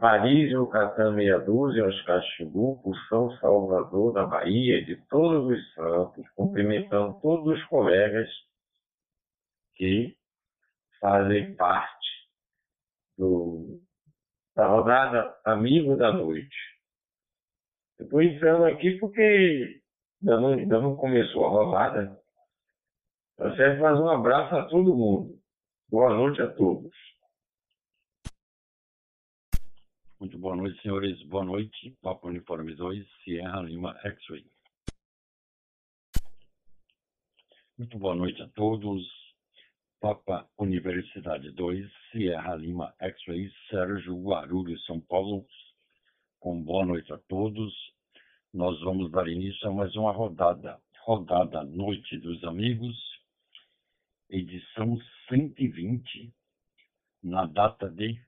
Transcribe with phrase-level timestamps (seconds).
[0.00, 7.20] Paris, Yucatán, meia dúzia, Oscar Xingu, São Salvador, da Bahia, de todos os santos, cumprimentando
[7.20, 8.28] todos os colegas
[9.74, 10.16] que
[11.00, 12.08] fazem parte
[13.16, 13.80] do,
[14.54, 16.56] da rodada Amigo da Noite.
[17.98, 19.82] Estou entrando aqui porque
[20.22, 22.18] ainda não, ainda não começou a rodada.
[23.38, 25.38] Você faz um abraço a todo mundo.
[25.90, 26.92] Boa noite a todos.
[30.20, 31.22] Muito boa noite, senhores.
[31.28, 31.96] Boa noite.
[32.02, 34.44] Papo Uniforme 2, Sierra Lima X-Ray.
[37.78, 39.06] Muito boa noite a todos.
[40.00, 45.46] Papa Universidade 2, Sierra Lima X-Ray, Sérgio Guarulhos, São Paulo.
[46.40, 47.72] Com boa noite a todos.
[48.52, 50.80] Nós vamos dar início a mais uma rodada.
[51.04, 52.96] Rodada Noite dos Amigos,
[54.28, 56.34] edição 120,
[57.22, 58.20] na data de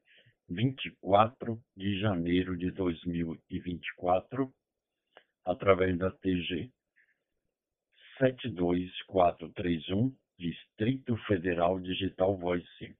[0.51, 4.53] 24 de janeiro de 2024,
[5.45, 6.69] através da TG
[8.19, 12.97] 72431, Distrito Federal Digital Voice.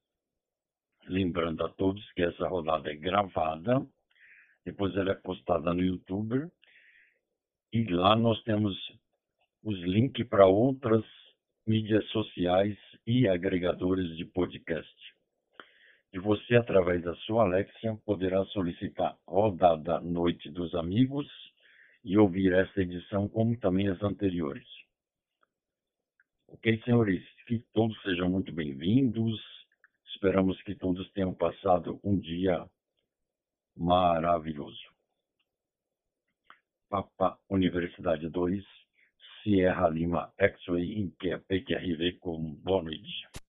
[1.07, 3.85] Lembrando a todos que essa rodada é gravada,
[4.65, 6.49] depois ela é postada no YouTube,
[7.73, 8.77] e lá nós temos
[9.65, 11.05] os links para outras
[11.67, 15.20] mídias sociais e agregadores de podcast
[16.13, 21.29] e você, através da sua Alexia, poderá solicitar Rodada Noite dos Amigos
[22.03, 24.67] e ouvir esta edição, como também as anteriores.
[26.49, 27.23] Ok, senhores?
[27.47, 29.41] Que todos sejam muito bem-vindos.
[30.07, 32.69] Esperamos que todos tenham passado um dia
[33.77, 34.83] maravilhoso.
[36.89, 38.65] Papa Universidade 2,
[39.43, 43.40] Sierra Lima X-Ray em PQRV com boa noite.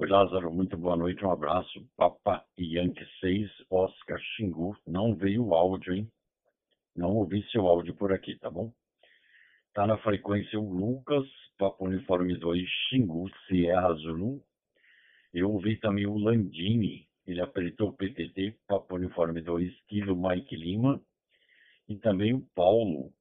[0.00, 1.84] Oi, Lázaro, muito boa noite, um abraço.
[1.96, 4.76] Papa Yankee 6, Oscar Xingu.
[4.86, 6.08] Não veio o áudio, hein?
[6.94, 8.72] Não ouvi seu áudio por aqui, tá bom?
[9.74, 11.26] Tá na frequência o Lucas,
[11.58, 14.40] Papa Uniforme 2, Xingu, Sierra Zulu.
[15.34, 21.02] Eu ouvi também o Landini, ele apertou o PTT, Papa Uniforme 2, Kilo Mike Lima.
[21.88, 23.12] E também o Paulo,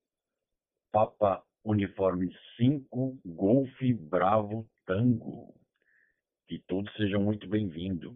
[0.91, 3.81] Papa Uniforme 5, Golf
[4.11, 5.57] Bravo Tango.
[6.47, 8.15] Que todos sejam muito bem-vindos.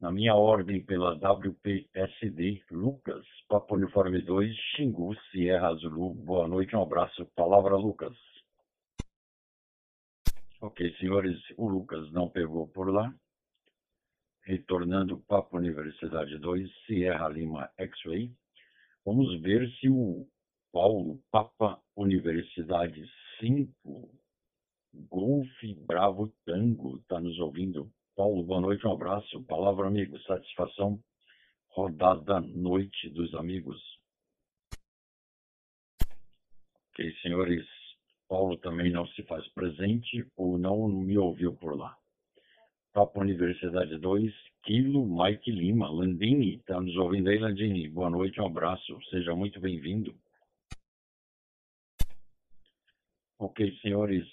[0.00, 6.14] Na minha ordem pela WPSD, Lucas, Papo Uniforme 2, Xingu, Sierra Zulu.
[6.14, 7.24] Boa noite, um abraço.
[7.36, 8.16] Palavra, Lucas.
[10.60, 13.14] Ok, senhores, o Lucas não pegou por lá.
[14.42, 18.32] Retornando Papo Universidade 2, Sierra Lima X-Ray.
[19.04, 20.26] Vamos ver se o
[20.72, 23.00] Paulo, Papa Universidade
[23.38, 24.10] 5,
[24.92, 25.48] Golf
[25.86, 27.90] Bravo Tango está nos ouvindo.
[28.16, 29.42] Paulo, boa noite, um abraço.
[29.44, 30.98] Palavra, amigo, satisfação.
[31.70, 33.80] Rodada Noite dos Amigos.
[36.90, 37.66] Ok, senhores.
[38.28, 41.96] Paulo também não se faz presente ou não me ouviu por lá.
[42.92, 44.34] Papo Universidade 2,
[44.64, 45.88] Quilo Mike Lima.
[45.88, 47.88] Landini, está nos ouvindo aí, Landini?
[47.88, 48.98] Boa noite, um abraço.
[49.10, 50.14] Seja muito bem-vindo.
[53.38, 54.26] Ok, senhores.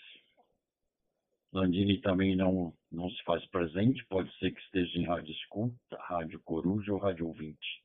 [1.55, 6.37] Landini também não, não se faz presente, pode ser que esteja em rádio escuta, rádio
[6.43, 7.81] coruja ou rádio ouvinte.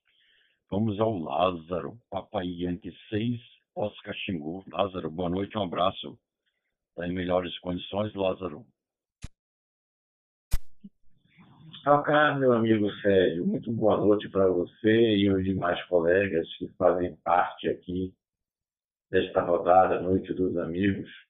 [0.68, 3.40] Vamos ao Lázaro, Papai Yankee 6,
[3.76, 4.64] Oscar Xingu.
[4.72, 6.18] Lázaro, boa noite, um abraço.
[6.88, 8.66] Está em melhores condições, Lázaro?
[11.86, 17.14] Olá, meu amigo Sérgio, muito boa noite para você e os demais colegas que fazem
[17.22, 18.12] parte aqui
[19.08, 21.29] desta rodada Noite dos Amigos.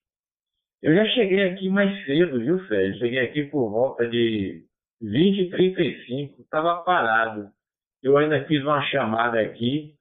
[0.82, 2.98] Eu já cheguei aqui mais cedo, viu, Sérgio?
[2.98, 4.64] Cheguei aqui por volta de
[5.02, 7.50] 20 e 35, estava parado.
[8.02, 9.94] Eu ainda fiz uma chamada aqui,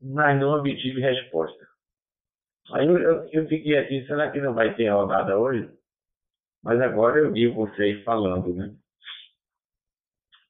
[0.00, 1.66] mas não obtive resposta.
[2.72, 5.70] Aí eu, eu, eu fiquei assim, será que não vai ter rodada hoje?
[6.62, 8.74] Mas agora eu vi vocês falando, né?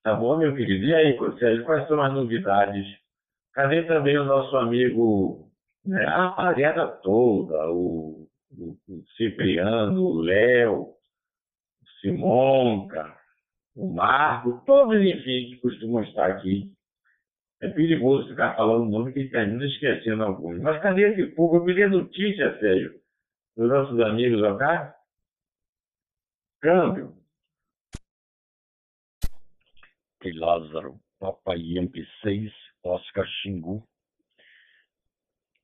[0.03, 0.87] Tá bom, meu querido?
[0.87, 2.87] E aí, Sérgio, quais são as novidades?
[3.53, 5.49] Cadê também o nosso amigo,
[5.85, 6.05] né?
[6.07, 8.77] a rapaziada toda, o o,
[9.17, 10.97] Cipriano, o Léo, o
[12.01, 13.17] Simonca,
[13.75, 16.73] o Marco, todos, enfim, que costumam estar aqui.
[17.63, 20.61] É perigoso ficar falando o nome que termina esquecendo alguns.
[20.61, 21.57] Mas cadê esse povo?
[21.57, 22.99] Eu me dei notícia, Sérgio,
[23.57, 24.97] dos nossos amigos cá.
[26.61, 27.15] Câmbio.
[30.23, 33.87] Que Lázaro, Papai Yankee 6, Oscar Xingu.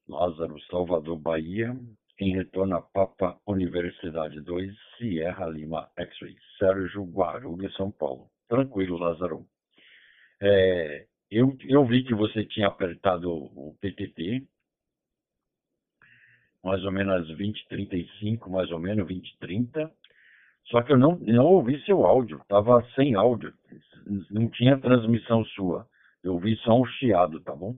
[0.09, 1.77] Lázaro, Salvador, Bahia,
[2.19, 8.31] em retorno a Papa Universidade 2, Sierra Lima X-Ray, Sérgio Guarulhos, São Paulo.
[8.49, 9.47] Tranquilo, Lázaro.
[10.41, 14.47] É, eu, eu vi que você tinha apertado o PTT,
[16.63, 19.91] mais ou menos às 20h35, mais ou menos 20h30,
[20.67, 23.53] só que eu não, não ouvi seu áudio, estava sem áudio,
[24.31, 25.87] não tinha transmissão sua.
[26.25, 27.77] Eu ouvi só um chiado, tá bom?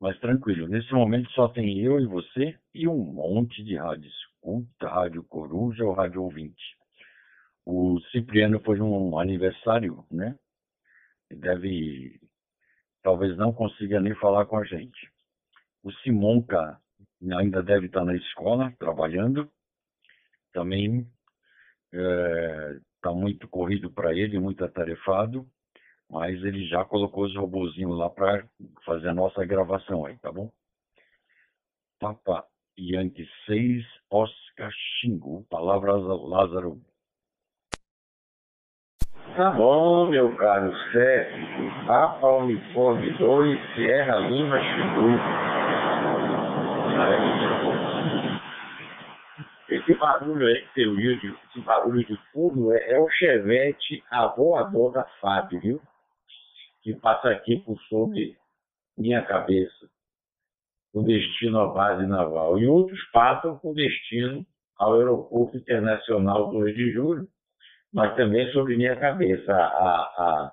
[0.00, 4.88] Mas tranquilo, nesse momento só tem eu e você e um monte de rádio escuta,
[4.88, 6.76] rádio coruja ou rádio ouvinte.
[7.64, 10.38] O Cipriano foi um aniversário, né?
[11.30, 12.20] Deve,
[13.02, 15.10] talvez não consiga nem falar com a gente.
[15.82, 16.78] O Simonca
[17.38, 19.50] ainda deve estar na escola, trabalhando.
[20.52, 21.10] Também
[21.92, 25.48] está é, muito corrido para ele, muito atarefado,
[26.10, 28.46] mas ele já colocou os robozinhos lá para
[28.84, 30.50] fazer a nossa gravação aí, tá bom?
[31.98, 32.44] Papa
[32.78, 35.44] Yankee 6, Oscar Xingu.
[35.50, 36.78] Palavras Lázaro.
[39.34, 41.86] Tá bom, meu caro Sérgio.
[41.86, 45.56] Papa Uniforme 2, Sierra Lima Xingu.
[49.68, 54.92] Esse barulho aí que você esse barulho de fundo, é, é o chevette a voador
[54.92, 55.80] da FAP, viu?
[56.86, 58.36] Que passa aqui por sobre
[58.96, 59.90] minha cabeça
[60.92, 64.46] com destino à base naval, e outros passam com destino
[64.78, 67.26] ao Aeroporto Internacional 2 de Julho,
[67.92, 69.52] mas também sobre minha cabeça.
[69.52, 70.52] A, a,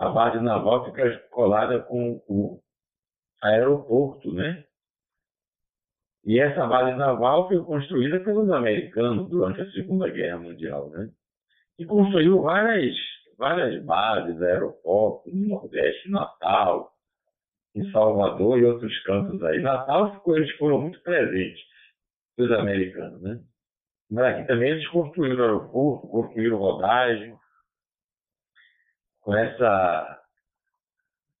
[0.00, 2.60] a base naval fica colada com o
[3.42, 4.62] aeroporto, né?
[6.26, 11.08] E essa base naval foi construída pelos americanos durante a Segunda Guerra Mundial, né?
[11.78, 12.94] E construiu várias,
[13.40, 16.92] várias bases, aeroportos no Nordeste, Natal,
[17.74, 19.60] em Salvador e outros cantos aí.
[19.60, 21.60] Natal eles foram muito presentes,
[22.38, 23.40] os americanos, né?
[24.10, 27.34] Mas aqui também eles construíram aeroporto, construíram rodagem,
[29.22, 30.22] com essa,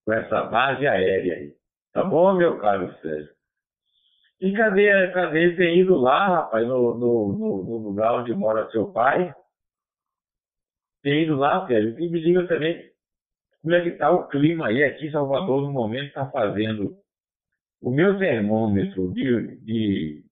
[0.04, 1.54] com essa base aérea aí.
[1.92, 3.34] Tá bom, meu caro Sérgio?
[4.40, 8.90] E cadê, cadê tem ido lá, rapaz, no, no, no, no lugar onde mora seu
[8.90, 9.34] pai?
[11.02, 12.90] Tem ido lá, Sérgio, e me diga também
[13.62, 14.82] como é que está o clima aí?
[14.82, 16.96] Aqui em Salvador, no momento, está fazendo
[17.82, 20.24] o meu termômetro de, de,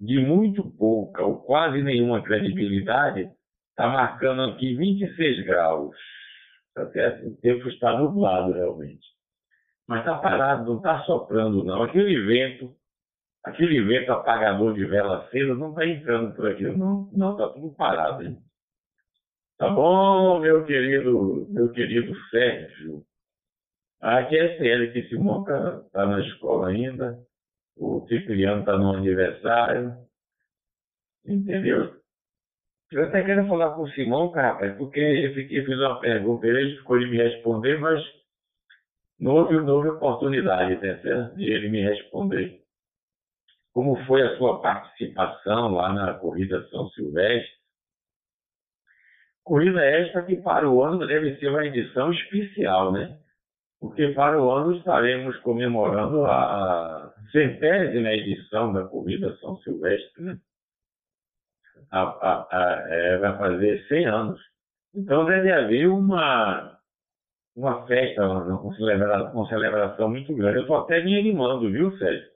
[0.00, 3.30] de muito pouca ou quase nenhuma credibilidade
[3.70, 5.96] está marcando aqui 26 graus.
[6.74, 7.28] Tá certo?
[7.28, 9.06] O tempo está nublado realmente.
[9.88, 11.82] Mas está parado, não está soprando não.
[11.82, 12.72] Aquele vento,
[13.44, 16.62] aquele vento apagador de vela acesa não está entrando por aqui.
[16.62, 18.22] Não está tudo parado.
[18.22, 18.38] Hein?
[19.60, 23.04] Tá bom, meu querido, meu querido Sérgio.
[24.00, 27.18] Aqui é Célio que Simonca está na escola ainda.
[27.76, 29.94] O Cipriano está no aniversário.
[31.26, 31.94] Entendeu?
[32.90, 36.78] Eu até quero falar com o Simonca, rapaz, porque eu fiquei, fiz uma pergunta, ele
[36.78, 38.02] ficou de me responder, mas
[39.18, 40.94] não houve, não houve oportunidade né,
[41.36, 42.62] de ele me responder.
[43.74, 47.59] Como foi a sua participação lá na corrida São Silvestre?
[49.44, 53.18] Corrida esta que para o ano deve ser uma edição especial, né?
[53.80, 60.38] Porque para o ano estaremos comemorando a centésima edição da Corrida São Silvestre, né?
[61.90, 64.40] A, a, a, é, vai fazer 100 anos.
[64.94, 66.78] Então deve haver uma,
[67.56, 70.58] uma festa, uma celebração, uma celebração muito grande.
[70.58, 72.28] Eu estou até me animando, viu, Sérgio?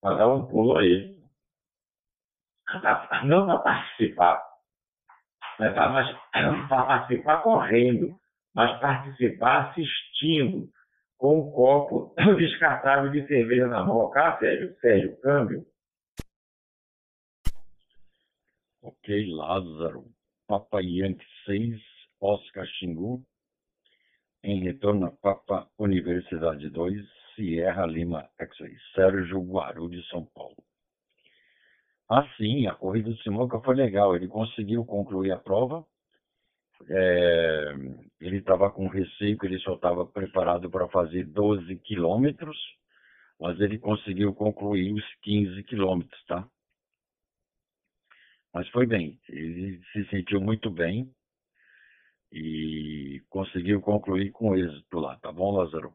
[0.00, 1.16] Para dar um pulo aí.
[3.24, 4.42] Não para participar,
[5.58, 8.14] né, mas participar correndo,
[8.54, 10.68] mas participar assistindo,
[11.22, 14.10] com um copo descartável de cerveja na mão.
[14.10, 15.66] Cá, Sérgio, Sérgio, câmbio.
[18.82, 20.04] Ok, Lázaro.
[20.48, 21.80] Papa Yankee 6,
[22.20, 23.24] Oscar Xingu.
[24.42, 27.00] Em retorno a Papa Universidade 2,
[27.36, 28.76] Sierra Lima X-Ray.
[28.94, 30.56] Sérgio Guaru de São Paulo.
[32.14, 34.14] Ah, sim, a corrida do Simonca foi legal.
[34.14, 35.82] Ele conseguiu concluir a prova.
[36.90, 37.72] É,
[38.20, 42.58] ele estava com receio que ele só estava preparado para fazer 12 quilômetros,
[43.40, 46.46] mas ele conseguiu concluir os 15 quilômetros, tá?
[48.52, 51.10] Mas foi bem, ele se sentiu muito bem
[52.30, 55.94] e conseguiu concluir com êxito lá, tá bom, Lázaro?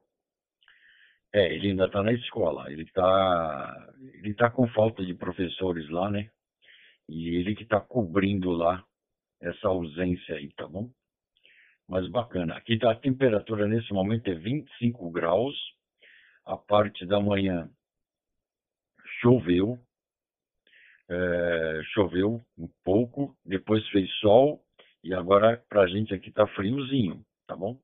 [1.38, 2.72] É, ele ainda está na escola.
[2.72, 6.32] Ele está ele tá com falta de professores lá, né?
[7.08, 8.84] E ele que está cobrindo lá
[9.40, 10.90] essa ausência aí, tá bom?
[11.88, 12.56] Mas bacana.
[12.56, 15.56] Aqui tá, a temperatura nesse momento é 25 graus.
[16.44, 17.70] A parte da manhã
[19.22, 19.78] choveu.
[21.08, 24.62] É, choveu um pouco, depois fez sol
[25.04, 27.80] e agora pra gente aqui tá friozinho, tá bom?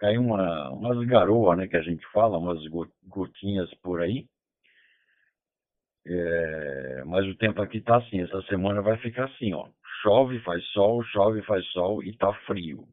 [0.00, 2.58] Caiu uma, umas garoas, né, que a gente fala, umas
[3.06, 4.26] gotinhas por aí.
[6.06, 9.68] É, mas o tempo aqui tá assim, essa semana vai ficar assim, ó.
[10.02, 12.88] Chove, faz sol, chove, faz sol e tá frio.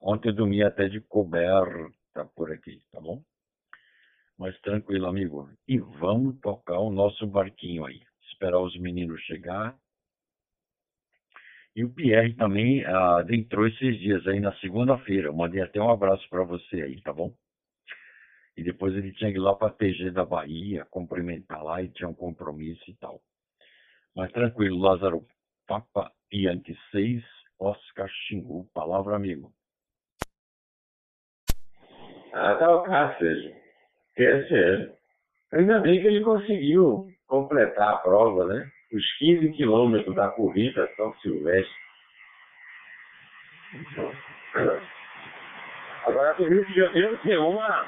[0.00, 3.20] Ontem eu dormi até de coberta por aqui, tá bom?
[4.38, 5.50] Mas tranquilo, amigo.
[5.66, 8.00] E vamos tocar o nosso barquinho aí.
[8.30, 9.76] Esperar os meninos chegar.
[11.78, 15.30] E o Pierre também adentrou esses dias aí na segunda-feira.
[15.30, 17.32] Mandei até um abraço para você aí, tá bom?
[18.56, 22.08] E depois ele tinha que ir lá para TG da Bahia, cumprimentar lá e tinha
[22.08, 23.20] um compromisso e tal.
[24.12, 25.24] Mas tranquilo, Lázaro.
[25.68, 27.22] Papa Yankee 6,
[27.60, 28.68] Oscar Xingu.
[28.74, 29.52] Palavra, amigo.
[32.32, 33.56] Ah, tá o seja.
[34.16, 34.98] Quer dizer,
[35.52, 38.70] ainda bem que ele conseguiu completar a prova, né?
[38.92, 41.88] Os 15 quilômetros da corrida São Silvestre.
[46.06, 47.86] Agora, o Rio de Janeiro tem uma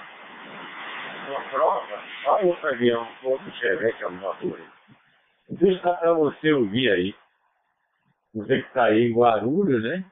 [1.31, 4.65] uma prova, olha o avião, outro Chevette, alguma coisa.
[5.49, 7.15] Deixa para você ouvir aí.
[8.35, 10.05] Você que está aí em Guarulhos, né?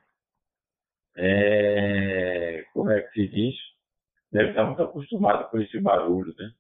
[1.16, 3.54] É, como é que se diz?
[4.32, 6.50] Deve estar muito acostumado com esse barulho, né?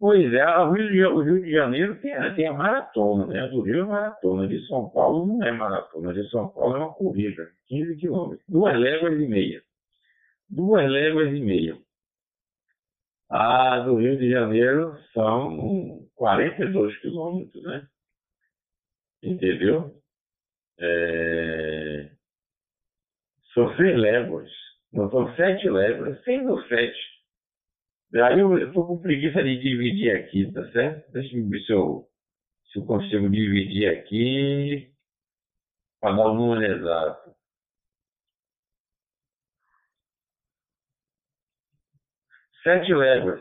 [0.00, 3.46] Pois é, o Rio de, Janeiro tem, tem a maratona, né?
[3.48, 6.94] Do Rio é maratona, de São Paulo não é maratona, de São Paulo é uma
[6.94, 9.62] corrida, 15 quilômetros, duas léguas e meia.
[10.48, 11.76] Duas léguas e meia.
[13.28, 17.86] A do Rio de Janeiro são 42 quilômetros, né?
[19.22, 19.94] Entendeu?
[20.80, 22.10] É...
[23.52, 24.50] São seis léguas.
[24.94, 27.19] Não são sete léguas, seis ou sete.
[28.14, 31.12] Aí eu estou com preguiça de dividir aqui, tá certo?
[31.12, 32.08] Deixa eu ver se eu,
[32.72, 34.92] se eu consigo dividir aqui
[36.00, 37.30] para dar o número exato.
[42.64, 43.40] Sete léguas.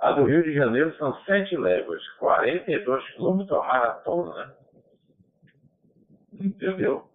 [0.00, 4.46] A do Rio de Janeiro são sete léguas, 42 quilômetros a maratona.
[4.46, 4.56] Né?
[6.40, 7.08] Entendeu?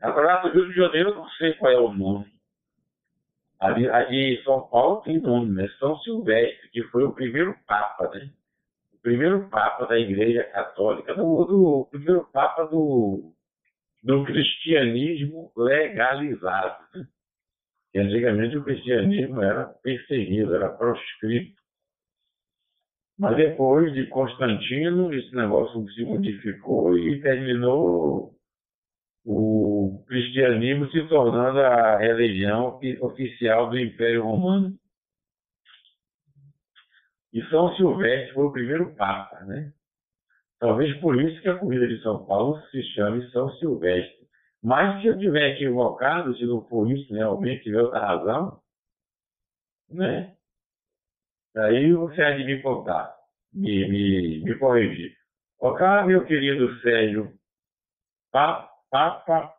[0.00, 2.37] Agora, no Rio de Janeiro, eu não sei qual é o nome.
[3.60, 5.68] Ali, ali em São Paulo tem nome, né?
[5.78, 8.30] São Silvestre, que foi o primeiro Papa, né?
[8.94, 13.32] O primeiro Papa da Igreja Católica, do, do o primeiro Papa do,
[14.02, 16.84] do cristianismo legalizado.
[16.94, 17.06] Né?
[17.92, 21.58] que antigamente o cristianismo era perseguido, era proscrito.
[23.18, 28.37] Mas depois de Constantino, esse negócio se modificou e terminou
[29.24, 34.74] o cristianismo se tornando a religião oficial do Império Romano.
[37.32, 39.72] E São Silvestre foi o primeiro Papa, né?
[40.58, 44.26] Talvez por isso que a corrida de São Paulo se chame São Silvestre.
[44.62, 48.60] Mas se eu tiver equivocado, se não for isso, né, alguém tiver outra razão,
[49.90, 50.34] né?
[51.56, 53.14] Aí você há de me contar,
[53.52, 55.16] me, me, me corrigir.
[55.60, 57.32] Ok, meu querido Sérgio,
[58.32, 58.67] Papa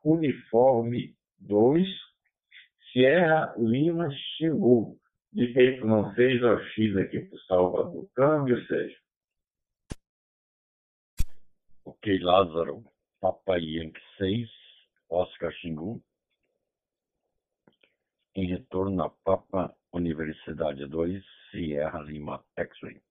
[0.04, 1.88] Uniforme 2,
[2.92, 4.98] Sierra Lima chegou.
[5.32, 8.10] De que não fez o X aqui para o Salvador.
[8.16, 8.98] Câmbio, Sérgio.
[11.86, 12.84] Ok, Lázaro.
[13.20, 14.50] Papai Yankee 6,
[15.10, 16.02] Oscar Xingu,
[18.34, 21.22] em retorno à Papa Universidade 2,
[21.52, 23.02] Sierra Lima, X-Ray.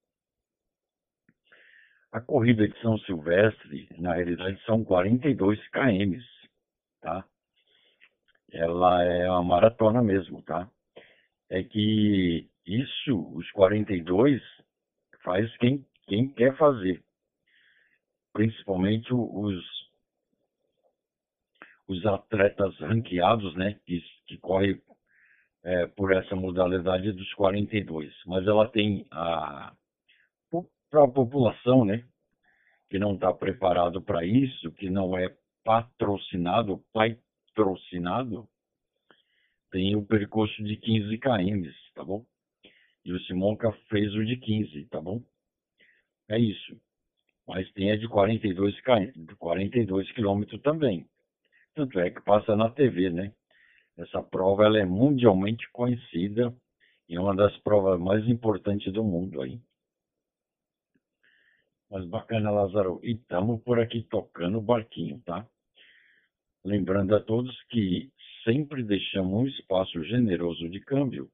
[2.11, 6.19] A corrida de São Silvestre, na realidade, são 42 km,
[7.01, 7.25] tá?
[8.51, 10.71] Ela é uma maratona mesmo, tá?
[11.51, 14.43] É que isso, os 42,
[15.23, 17.03] faz quem, quem quer fazer.
[18.33, 19.79] Principalmente os
[21.89, 24.79] os atletas ranqueados, né, que, que correm
[25.65, 28.13] é, por essa modalidade dos 42.
[28.27, 29.73] Mas ela tem a
[30.91, 32.05] para a população, né,
[32.89, 38.49] que não está preparado para isso, que não é patrocinado, patrocinado,
[39.71, 42.25] tem o percurso de 15 km, tá bom?
[43.05, 45.23] E o Simonca fez o de 15, tá bom?
[46.29, 46.81] É isso.
[47.47, 51.07] Mas tem a de 42 km, 42 quilômetros também.
[51.75, 53.33] Tanto é que passa na TV, né?
[53.97, 56.55] Essa prova ela é mundialmente conhecida
[57.09, 59.61] e é uma das provas mais importantes do mundo aí.
[61.91, 63.01] Mas bacana, Lázaro.
[63.03, 65.47] E estamos por aqui tocando o barquinho, tá?
[66.65, 68.13] Lembrando a todos que
[68.45, 71.31] sempre deixamos um espaço generoso de câmbio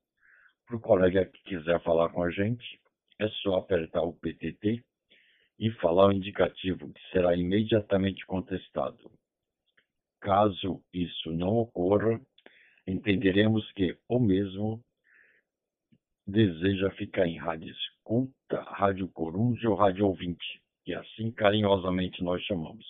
[0.67, 2.81] para o colega que quiser falar com a gente.
[3.19, 4.85] É só apertar o PTT
[5.59, 9.11] e falar o indicativo, que será imediatamente contestado.
[10.21, 12.21] Caso isso não ocorra,
[12.87, 14.83] entenderemos que o mesmo
[16.27, 22.85] deseja ficar em rádio escuta, rádio coruja ou rádio ouvinte, que assim carinhosamente nós chamamos.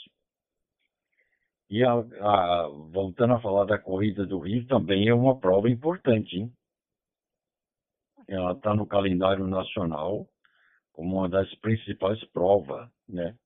[1.71, 6.37] E a, a, voltando a falar da corrida do Rio, também é uma prova importante,
[6.37, 6.53] hein?
[8.27, 10.27] Ela está no calendário nacional
[10.93, 13.37] como uma das principais provas, né?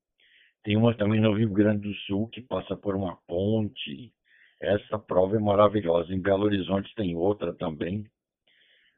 [0.63, 4.13] Tem uma também no Rio Grande do Sul que passa por uma ponte.
[4.61, 6.13] Essa prova é maravilhosa.
[6.13, 8.05] Em Belo Horizonte tem outra também,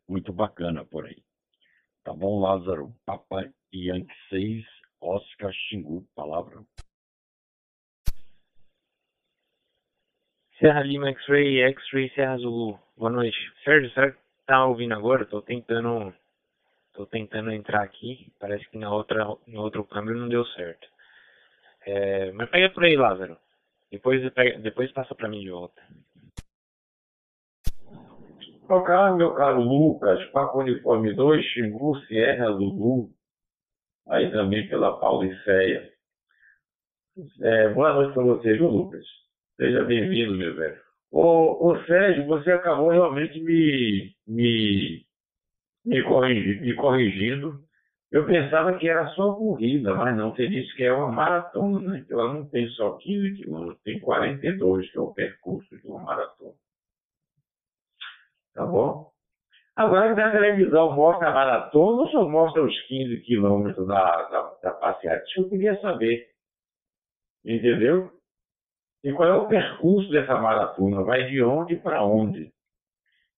[0.09, 1.23] muito bacana por aí.
[2.05, 2.95] Tá bom, Lázaro?
[3.05, 4.65] Papai Yankee 6,
[5.03, 6.65] Oscar Xingu, palavra.
[10.59, 12.79] Serra Lima X-Ray, X-Ray Serra Zulu.
[12.97, 13.37] Boa noite.
[13.65, 15.27] Sérgio, será que tá ouvindo agora?
[15.27, 16.15] Tô tentando
[16.95, 18.33] tô tentando entrar aqui.
[18.39, 20.89] Parece que na outra no outro câmbio não deu certo.
[21.87, 23.39] É, mas pega por aí, Lázaro.
[23.91, 24.23] Depois
[24.63, 25.83] depois passa para mim de volta.
[28.79, 33.11] Caro, meu caro Lucas, Paco Uniforme 2, Xingu, Sierra, Lulu.
[34.09, 35.91] Aí também pela Paulicéia.
[37.43, 39.05] É, boa noite para você, viu, Lucas?
[39.57, 40.81] Seja bem-vindo, meu velho.
[41.11, 45.05] Ô, ô Sérgio, você acabou realmente me, me,
[45.85, 47.61] me, corrigi, me corrigindo.
[48.13, 52.07] Eu pensava que era só corrida, mas não, você disse que é uma maratona, né?
[52.09, 56.55] Ela não tem só 15 quilômetros, tem 42, que é o percurso de uma maratona.
[58.61, 59.11] Tá bom?
[59.75, 64.71] Agora na televisão mostra a maratona ou só mostra os 15 quilômetros da, da, da
[64.73, 65.25] passeata?
[65.25, 66.29] Isso eu queria saber.
[67.43, 68.11] Entendeu?
[69.03, 71.03] E qual é o percurso dessa maratona?
[71.05, 72.53] Vai de onde para onde?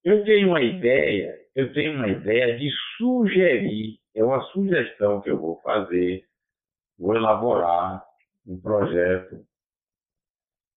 [0.02, 5.38] Eu tenho uma ideia, eu tenho uma ideia de sugerir, é uma sugestão que eu
[5.38, 6.24] vou fazer,
[6.98, 8.04] vou elaborar
[8.44, 9.36] um projeto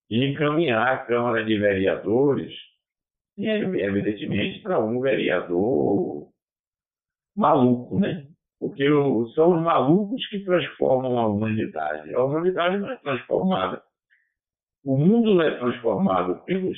[0.07, 2.53] e encaminhar à Câmara de Vereadores,
[3.37, 6.29] e evidentemente para um vereador
[7.35, 8.27] maluco, né?
[8.59, 8.85] Porque
[9.35, 12.13] são os malucos que transformam a humanidade.
[12.13, 13.83] A humanidade não é transformada
[14.85, 16.77] o mundo não é transformado pelos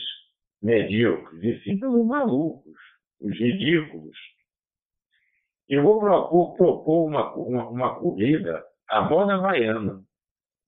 [0.64, 2.74] medíocres, e sim pelos malucos,
[3.22, 4.18] os ridículos.
[5.68, 10.02] Eu vou propor, propor uma, uma, uma, corrida, a moda havaiana.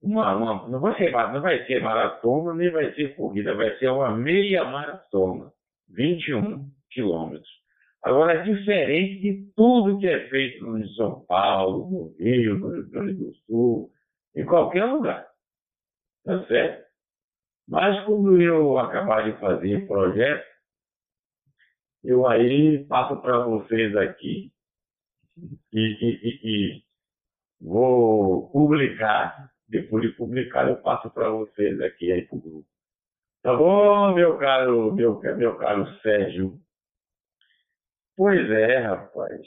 [0.02, 3.88] Uma, uma, não, vai ser, não vai ser maratona, nem vai ser corrida, vai ser
[3.88, 5.50] uma meia maratona,
[5.94, 7.48] 21 quilômetros.
[8.02, 12.88] Agora, é diferente de tudo que é feito em São Paulo, no Rio, no Rio
[12.88, 13.90] Grande do Sul,
[14.34, 15.26] em qualquer lugar.
[16.24, 16.88] Tá certo?
[17.68, 20.46] Mas quando eu acabar de fazer o projeto,
[22.02, 24.50] eu aí passo para vocês aqui
[25.72, 26.82] e, e, e, e,
[27.60, 29.50] vou publicar.
[29.68, 32.69] Depois de publicar, eu passo para vocês aqui aí para o grupo.
[33.42, 36.58] Tá bom, meu caro, meu, meu caro Sérgio?
[38.16, 39.40] Pois é, rapaz.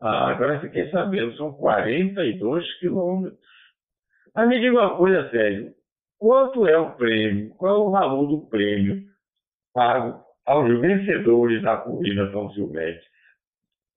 [0.00, 3.38] Ah, agora fiquei sabendo, são 42 quilômetros.
[4.34, 5.74] Mas me diga uma coisa, Sérgio
[6.22, 9.02] quanto é o prêmio, qual é o valor do prêmio
[9.74, 13.10] pago aos vencedores da corrida São Silvestre.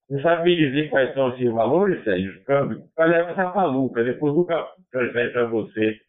[0.09, 2.43] Você sabe me dizer quais são esses valores, Sérgio?
[2.45, 2.83] Câmbio?
[2.97, 5.99] Olha, essa maluca, depois o Lucas transfere para você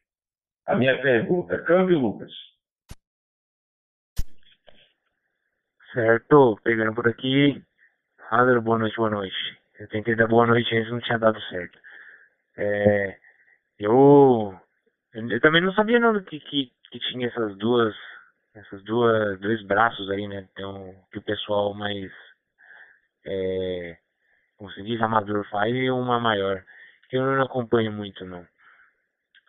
[0.66, 1.58] a minha pergunta.
[1.64, 2.32] Câmbio, Lucas.
[5.96, 7.64] Certo, pegando por aqui.
[8.30, 9.34] Adler, boa noite, boa noite.
[9.80, 11.78] Eu tentei dar boa noite antes, não tinha dado certo.
[12.58, 13.16] É,
[13.78, 14.54] eu
[15.14, 17.94] eu também não sabia não que, que, que tinha essas duas,
[18.54, 20.46] essas duas, dois braços aí, né?
[20.52, 22.12] Então, que o pessoal mais,
[23.24, 23.96] é,
[24.58, 26.62] como se diz, amador faz e uma maior.
[27.10, 28.46] Eu não acompanho muito, não.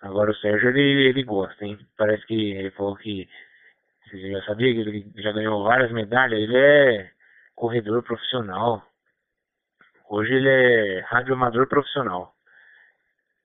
[0.02, 1.78] Agora o Sérgio, ele, ele gosta, hein?
[1.98, 3.28] Parece que ele falou que,
[4.10, 7.12] você já sabia que ele já ganhou várias medalhas, ele é
[7.56, 8.84] corredor profissional.
[10.10, 12.34] Hoje ele é radioamador profissional.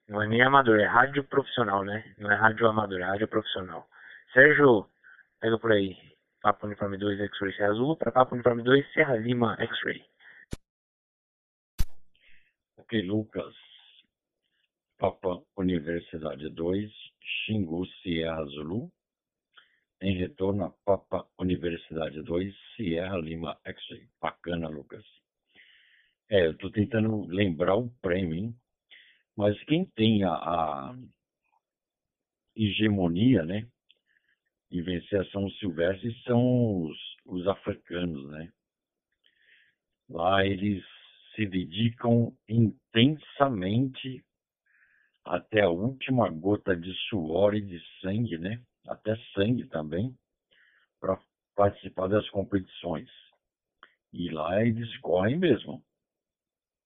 [0.08, 2.04] Não é nem amador, é rádio profissional, né?
[2.18, 3.88] Não é rádio amador, é rádio profissional.
[4.32, 4.86] Sérgio,
[5.40, 5.96] pega por aí.
[6.40, 10.04] Papo Uniforme 2 X-Ray Serra Azul para Papo Uniforme 2 Serra Lima X-Ray.
[12.78, 13.54] Ok, Lucas.
[14.98, 18.90] Papa Universidade 2, Xingu Sierra Zulu.
[20.02, 24.08] Em retorno a Papa Universidade 2, Sierra Lima X-Ray.
[24.20, 25.04] Bacana, Lucas.
[26.28, 28.56] É, eu tô tentando lembrar o prêmio, hein?
[29.36, 30.96] Mas quem tem a, a
[32.56, 33.64] hegemonia, né,
[34.72, 38.52] em vencer a São Silvestre são os, os africanos, né?
[40.08, 40.82] Lá eles
[41.36, 44.24] se dedicam intensamente
[45.24, 48.60] até a última gota de suor e de sangue, né?
[48.86, 50.16] Até sangue também,
[51.00, 51.18] para
[51.54, 53.08] participar das competições.
[54.12, 55.82] E lá eles correm mesmo.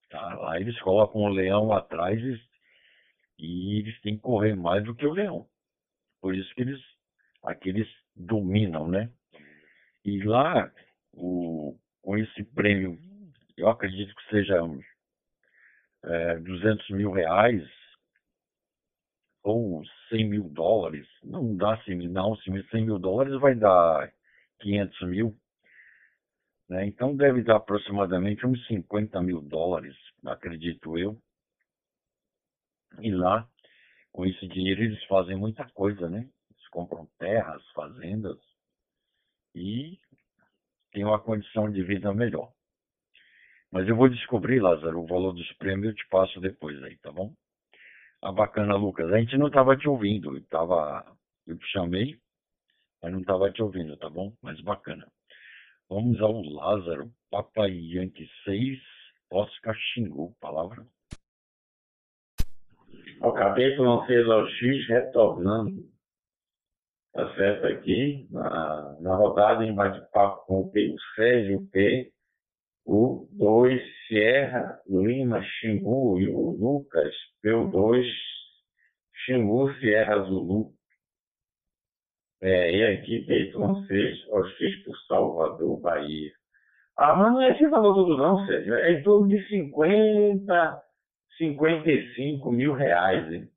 [0.08, 0.34] Tá?
[0.34, 2.40] Lá eles colocam o leão atrás e,
[3.38, 5.48] e eles têm que correr mais do que o leão.
[6.20, 6.80] Por isso que eles,
[7.42, 9.10] aqueles dominam, né?
[10.04, 10.72] E lá,
[11.12, 12.98] o, com esse prêmio,
[13.56, 14.56] eu acredito que seja
[16.04, 17.68] é, 200 mil reais
[19.46, 24.12] ou 100 mil dólares, não dá 100 mil, não, 100 mil dólares vai dar
[24.58, 25.36] 500 mil,
[26.68, 26.84] né?
[26.84, 31.16] então deve dar aproximadamente uns 50 mil dólares, acredito eu.
[33.00, 33.48] E lá,
[34.10, 36.28] com esse dinheiro, eles fazem muita coisa, né?
[36.50, 38.38] Eles compram terras, fazendas
[39.54, 39.96] e
[40.90, 42.50] tem uma condição de vida melhor.
[43.70, 47.12] Mas eu vou descobrir, Lázaro, o valor dos prêmios, eu te passo depois aí, tá
[47.12, 47.32] bom?
[48.26, 49.12] Ah, bacana, Lucas.
[49.12, 51.06] A gente não estava te ouvindo, tava,
[51.46, 52.18] eu te chamei,
[53.00, 54.32] mas não estava te ouvindo, tá bom?
[54.42, 55.06] Mas bacana.
[55.88, 58.80] Vamos ao Lázaro, Papai Yankee 6,
[59.30, 60.84] Oscar Xingu, palavra.
[63.20, 65.88] Ao capítulo 6 ao X, retornando,
[67.12, 72.12] tá certo aqui, na, na rodada em bate-papo com o o Sérgio P,
[72.86, 78.06] o 2 Sierra Lima Xingu e o Lucas pelo 2
[79.24, 80.72] Xingu Sierra Zulu.
[82.40, 86.30] É, e aqui Dayton 6 aos X por Salvador, Bahia.
[86.96, 88.74] Ah, mas não é esse valor tudo não, Sérgio.
[88.74, 90.82] É em torno de 50,
[91.36, 93.48] 55 mil reais hein?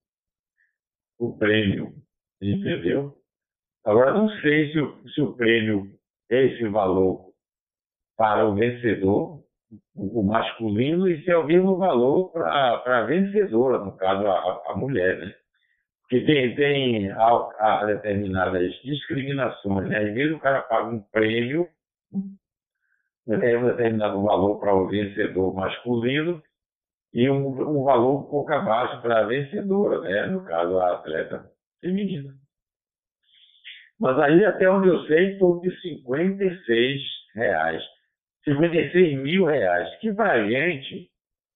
[1.20, 1.94] o prêmio.
[2.42, 3.16] Entendeu?
[3.86, 5.88] Agora não sei se se o prêmio
[6.32, 7.29] é esse valor
[8.20, 9.40] para o vencedor,
[9.96, 14.76] o masculino, e se é o mesmo valor para a vencedora, no caso, a, a
[14.76, 15.34] mulher, né?
[16.02, 20.00] Porque tem, tem a, a determinadas discriminações, né?
[20.00, 21.66] Às vezes o cara paga um prêmio,
[23.26, 23.58] né?
[23.58, 26.44] um determinado valor para o vencedor masculino
[27.14, 30.26] e um, um valor um pouco abaixo para a vencedora, né?
[30.26, 32.34] No caso, a atleta feminina.
[33.98, 37.02] Mas aí, até onde eu sei, em torno de 56
[37.36, 37.99] reais.
[38.44, 41.10] 56 mil reais, que para a gente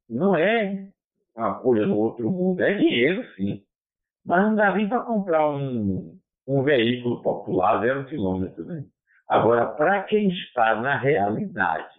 [0.10, 0.90] não é
[1.36, 3.64] uma coisa do outro mundo, é dinheiro sim.
[4.26, 6.18] Mas não dá nem para comprar um,
[6.48, 8.64] um veículo popular zero quilômetro.
[8.66, 8.86] Né?
[9.28, 11.94] Agora, para quem está na realidade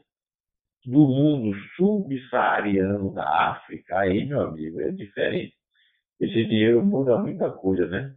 [0.86, 5.54] do mundo subsaariano da África, aí, meu amigo, é diferente.
[6.20, 8.14] Esse dinheiro muda muita coisa, né?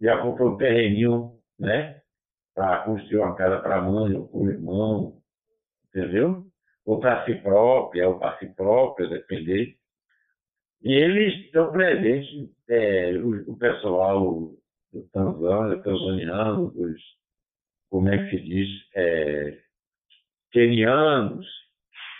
[0.00, 2.00] Já comprou um terreninho, né?
[2.54, 5.23] Para construir uma casa para mãe ou para o irmão,
[5.94, 6.44] entendeu?
[6.84, 9.76] Ou para si própria, ou para si própria, depender.
[10.82, 14.52] E eles estão presentes, é, o, o, pessoal
[14.92, 17.00] do Tanzânia, tanzaniano, os,
[17.88, 19.58] como é que se diz, é,
[20.52, 21.46] kenianos,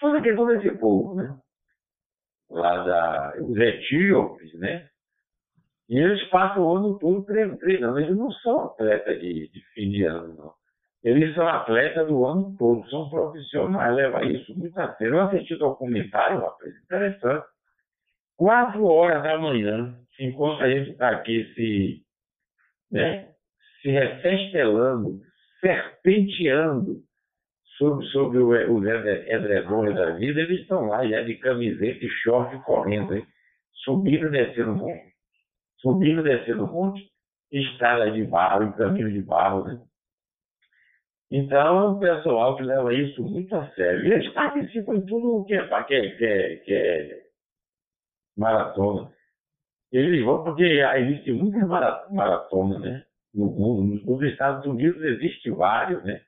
[0.00, 1.38] todo, aquele, todo esse povo, né?
[2.50, 4.88] Lá da, os etíopes, né?
[5.88, 7.98] E eles passam o ano todo treinando.
[7.98, 10.54] Eles não são atletas de, de fim de ano, não.
[11.04, 15.16] Eles são atletas do ano todo, são profissionais, leva isso muito a sério.
[15.16, 17.46] Eu assisti documentário, rapaz, interessante.
[18.38, 22.02] Quatro horas da manhã, enquanto a gente está aqui se,
[22.90, 23.28] né,
[23.82, 25.20] se refestelando,
[25.60, 27.02] serpenteando
[27.76, 33.14] sobre, sobre os edredões da vida, eles estão lá já de camiseta e short correndo,
[33.14, 33.26] hein?
[33.84, 35.14] subindo e descendo o monte.
[35.80, 37.06] Subindo e descendo o monte,
[37.52, 39.78] estrada de barro, caminho de barro, né?
[41.30, 44.12] Então, é um pessoal que leva isso muito a sério.
[44.12, 47.22] Eles participam de tudo que é, que é, que é, é
[48.36, 49.10] maratona.
[49.90, 51.68] Eles vão porque existe muitas
[52.10, 53.04] maratonas, né?
[53.32, 54.04] No mundo.
[54.04, 56.20] Nos Estados Unidos existe vários, né?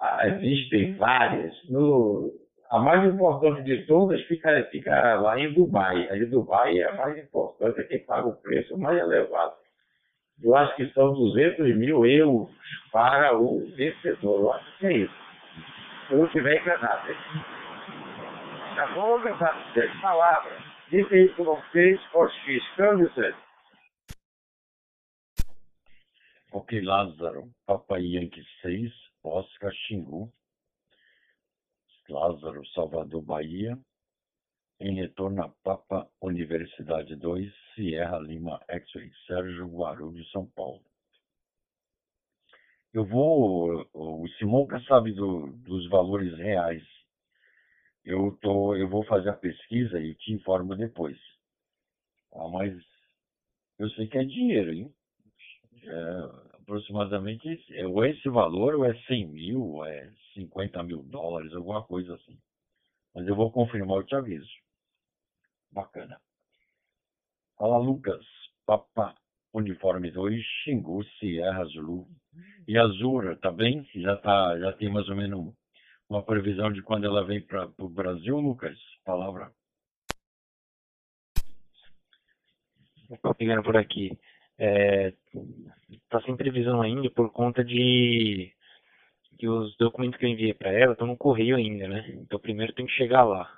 [0.00, 1.52] Ah, existem várias.
[1.68, 2.32] No,
[2.70, 6.08] a mais importante de todas fica, fica lá em Dubai.
[6.10, 9.54] A Dubai é a mais importante, é quem paga o preço mais elevado
[10.42, 12.50] eu acho que são 200 mil euros
[12.92, 14.40] para o vencedor.
[14.40, 15.14] Eu acho que é isso.
[16.06, 17.14] Se eu não estiver enganado.
[18.76, 20.00] Tá bom, meu parceiro?
[20.00, 20.56] Palavra.
[20.92, 22.00] Aí com vocês.
[22.76, 23.48] Câmbio, Sérgio.
[26.52, 27.50] Ok, Lázaro.
[27.66, 28.92] Papai Yankee 6,
[29.24, 30.32] Oscar Xingu.
[32.08, 33.78] Lázaro, Salvador, Bahia
[34.80, 40.82] em retorno a Papa Universidade 2, Sierra Lima X-Ray, Sérgio Guarulhos, São Paulo.
[42.92, 46.82] Eu vou, o Simonca sabe do, dos valores reais.
[48.04, 51.16] Eu, tô, eu vou fazer a pesquisa e te informo depois.
[52.32, 52.74] Ah, mas
[53.78, 54.94] eu sei que é dinheiro, hein?
[55.84, 61.52] É aproximadamente, esse- ou esse valor, ou é 100 mil, ou é 50 mil dólares,
[61.54, 62.38] alguma coisa assim.
[63.14, 64.50] Mas eu vou confirmar, eu te aviso.
[65.72, 66.20] Bacana.
[67.56, 68.24] Fala, Lucas.
[68.66, 69.14] Papa
[69.52, 72.06] Uniforme 2, Xingu, Sierra Zulu.
[72.66, 73.88] E a Zura, tá bem?
[73.94, 75.54] Já, tá, já tem mais ou menos
[76.08, 78.78] uma previsão de quando ela vem para o Brasil, Lucas?
[79.04, 79.50] Palavra.
[83.22, 84.18] Tô pegando por aqui.
[84.58, 85.14] É,
[86.10, 88.52] tá sem previsão ainda por conta de
[89.38, 92.06] que os documentos que eu enviei para ela estão no correio ainda, né?
[92.20, 93.48] Então primeiro tem que chegar lá.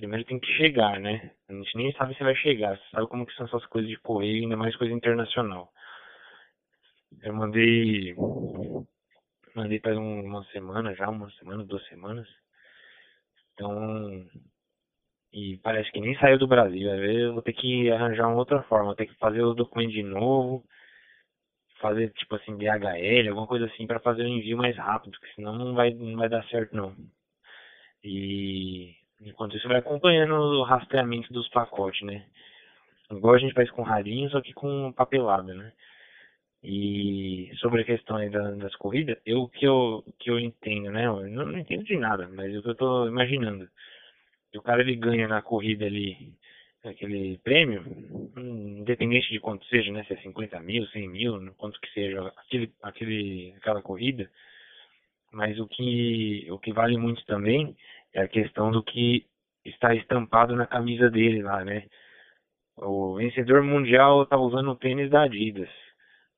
[0.00, 1.30] Primeiro tem que chegar, né?
[1.46, 2.74] A gente nem sabe se vai chegar.
[2.74, 5.70] Você sabe como que são essas coisas de correio, ainda mais coisa internacional.
[7.22, 8.14] Eu mandei
[9.54, 12.26] mandei faz um, uma semana já, uma semana, duas semanas.
[13.52, 14.26] Então,
[15.34, 16.90] e parece que nem saiu do Brasil.
[16.90, 19.54] Às vezes eu vou ter que arranjar uma outra forma, vou ter que fazer os
[19.54, 20.64] documentos de novo,
[21.78, 25.58] fazer tipo assim DHL, alguma coisa assim para fazer o envio mais rápido, porque senão
[25.58, 26.96] não vai não vai dar certo não.
[28.02, 32.24] E enquanto isso vai acompanhando o rastreamento dos pacotes, né?
[33.10, 35.72] Igual a gente faz com rarinho, só que com papelada, né?
[36.62, 41.06] E sobre a questão da- das corridas, eu que eu que eu entendo, né?
[41.06, 43.68] Eu não, não entendo de nada, mas o que eu tô imaginando.
[44.50, 46.34] Se o cara ele ganha na corrida ali
[46.84, 47.82] aquele prêmio,
[48.36, 50.04] independente de quanto seja, né?
[50.04, 54.30] Se é 50 mil, 100 mil, quanto que seja aquele, aquele, aquela corrida.
[55.32, 57.76] Mas o que, o que vale muito também
[58.14, 59.26] é a questão do que
[59.64, 61.86] está estampado na camisa dele lá, né?
[62.76, 65.68] O vencedor mundial tá usando o tênis da Adidas.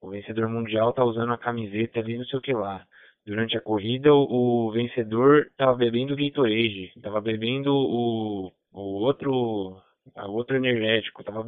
[0.01, 2.85] O vencedor mundial tá usando a camiseta ali, não sei o que lá.
[3.25, 9.81] Durante a corrida, o, o vencedor tava bebendo Gatorade, tava bebendo o, o outro,
[10.17, 11.45] a outro energético, tava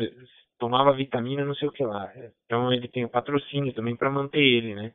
[0.58, 2.12] tomava vitamina, não sei o que lá.
[2.46, 4.92] Então ele tem o patrocínio também para manter ele, né?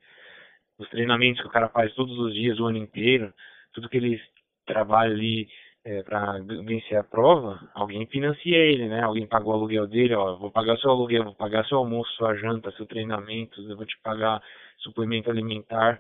[0.77, 3.33] Os treinamentos que o cara faz todos os dias, o ano inteiro,
[3.73, 4.21] tudo que ele
[4.69, 5.47] trabalha ali
[5.83, 9.01] é, para vencer a prova, alguém financia ele, né?
[9.01, 12.35] Alguém pagou o aluguel dele, ó, vou pagar seu aluguel, vou pagar seu almoço, sua
[12.35, 14.41] janta, seu treinamento, eu vou te pagar
[14.77, 15.99] suplemento alimentar,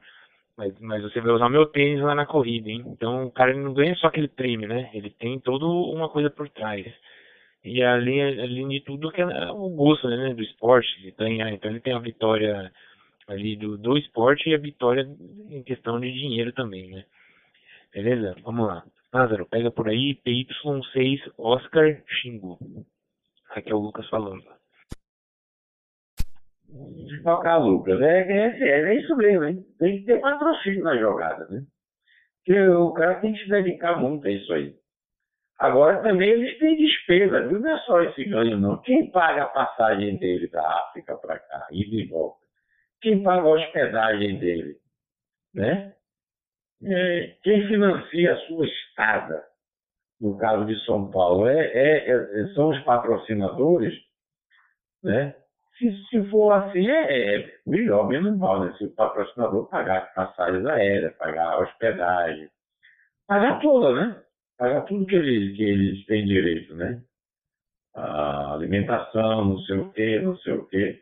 [0.57, 2.83] mas, mas você vai usar meu tênis lá na corrida, hein?
[2.87, 4.89] Então o cara não ganha só aquele prêmio, né?
[4.93, 6.85] Ele tem toda uma coisa por trás.
[7.63, 11.51] E além, além de tudo, que é o gosto né, do esporte, de ganhar.
[11.51, 12.71] Então ele tem a vitória
[13.27, 15.07] ali do, do esporte e a vitória
[15.49, 17.05] em questão de dinheiro também, né?
[17.93, 18.35] Beleza?
[18.43, 18.83] Vamos lá.
[19.13, 22.57] Lázaro, pega por aí, PY6 Oscar Xingu.
[23.51, 24.43] Aqui é o Lucas falando.
[27.23, 27.99] Tocar Lucas.
[28.01, 29.65] É, é, é isso mesmo, hein?
[29.79, 31.63] Tem que ter patrocínio na jogada, né?
[32.45, 34.75] Porque o cara tem que se dedicar muito a isso aí.
[35.57, 37.59] Agora também eles têm despesa, viu?
[37.59, 38.81] Não é só esse ganho, não.
[38.81, 42.45] Quem paga a passagem dele da África para cá, e volta?
[43.01, 44.77] Quem paga a hospedagem dele?
[45.53, 45.93] Né?
[46.83, 49.43] É, quem financia a sua estada,
[50.19, 53.93] no caso de São Paulo, é, é- é- são os patrocinadores,
[55.03, 55.35] né?
[55.77, 58.73] Se, se for assim, é, é melhor, menos mal, né?
[58.77, 62.49] Se o patrocinador pagar as passagens aéreas, pagar hospedagem,
[63.27, 64.23] pagar toda, né?
[64.57, 67.01] Pagar tudo que eles, que eles têm direito, né?
[67.95, 71.01] A alimentação, não sei o quê, não sei o quê.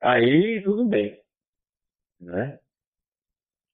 [0.00, 1.20] Aí tudo bem,
[2.20, 2.58] né?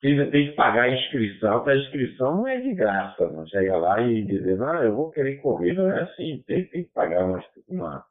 [0.04, 3.74] Ainda tem que pagar a inscrição, porque a inscrição não é de graça, não chega
[3.78, 7.24] lá e dizer, não, eu vou querer correr, não é assim, tem, tem que pagar
[7.24, 8.06] uma, uma,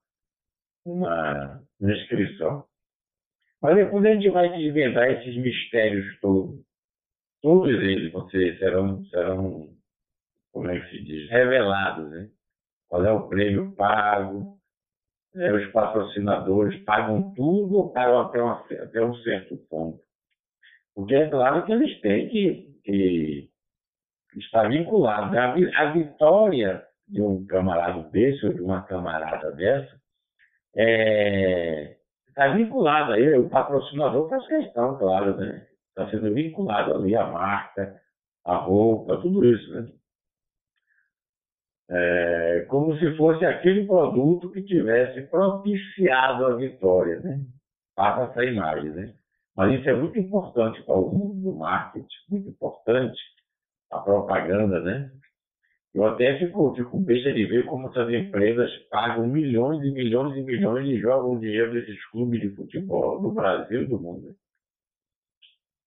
[0.84, 2.66] uma, inscrição.
[3.62, 6.60] Mas depois a gente vai desvendar esses mistérios todos.
[7.44, 9.70] Todos eles ser, serão, serão,
[10.52, 12.28] como é que se diz, revelados, né?
[12.88, 14.58] Qual é o prêmio pago,
[15.36, 15.54] né?
[15.54, 20.02] os patrocinadores pagam tudo ou pagam até, uma, até um certo ponto.
[20.96, 23.50] Porque é claro que eles têm que, que
[24.38, 25.36] estar vinculados.
[25.36, 30.02] A, a vitória de um camarada desse ou de uma camarada dessa
[30.76, 35.68] é, está vinculada aí, o patrocinador faz questão, claro, né?
[35.90, 38.02] Está sendo vinculado ali a marca,
[38.44, 39.92] a roupa, tudo isso, né?
[41.90, 47.40] É, como se fosse aquele produto que tivesse propiciado a vitória, né?
[47.96, 49.14] Passa essa imagem, né?
[49.56, 53.20] Mas isso é muito importante para o mundo do marketing, muito importante
[53.92, 55.12] a propaganda, né?
[55.94, 60.42] Eu até fico, fico besta de ver como essas empresas pagam milhões e milhões e
[60.42, 64.36] milhões e jogam dinheiro nesses clubes de futebol do Brasil e do mundo.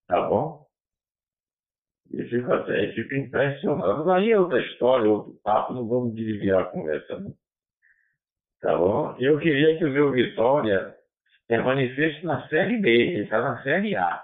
[0.07, 0.64] Tá bom?
[2.12, 4.09] E fico até fico impressionado.
[4.12, 7.37] Aí é outra história, outro papo, não vamos desviar a conversa.
[8.61, 9.16] Tá bom?
[9.18, 10.95] Eu queria que o meu Vitória
[11.48, 14.22] permanecesse na Série B, ele está na Série A.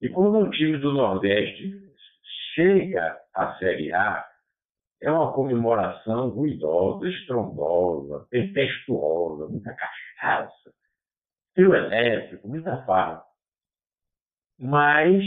[0.00, 1.72] E quando um time do Nordeste
[2.54, 4.24] chega à Série A,
[5.02, 10.72] é uma comemoração ruidosa, estrondosa, tempestuosa, muita cachaça,
[11.54, 13.22] fio elétrico, muita farra.
[14.58, 15.22] Mas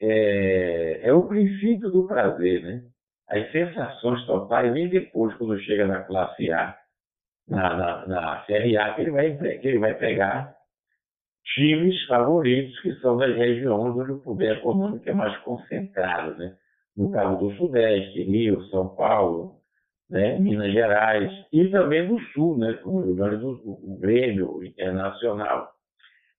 [0.00, 2.82] é, é, o princípio do prazer, né?
[3.28, 6.78] As sensações totais, nem depois, quando chega na classe A,
[7.48, 10.54] na, na, na Série A, que ele, vai, que ele vai pegar
[11.54, 16.54] times favoritos que são das regiões onde o poder econômico é mais concentrado, né?
[16.96, 19.56] No caso do Sudeste, Rio, São Paulo,
[20.10, 20.38] né?
[20.38, 22.74] Minas Gerais e também do Sul, né?
[22.82, 25.70] Com o, o Grêmio Internacional.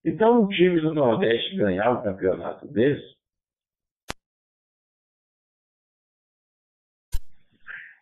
[0.06, 3.19] Então, um time do Nordeste ganhar um campeonato desse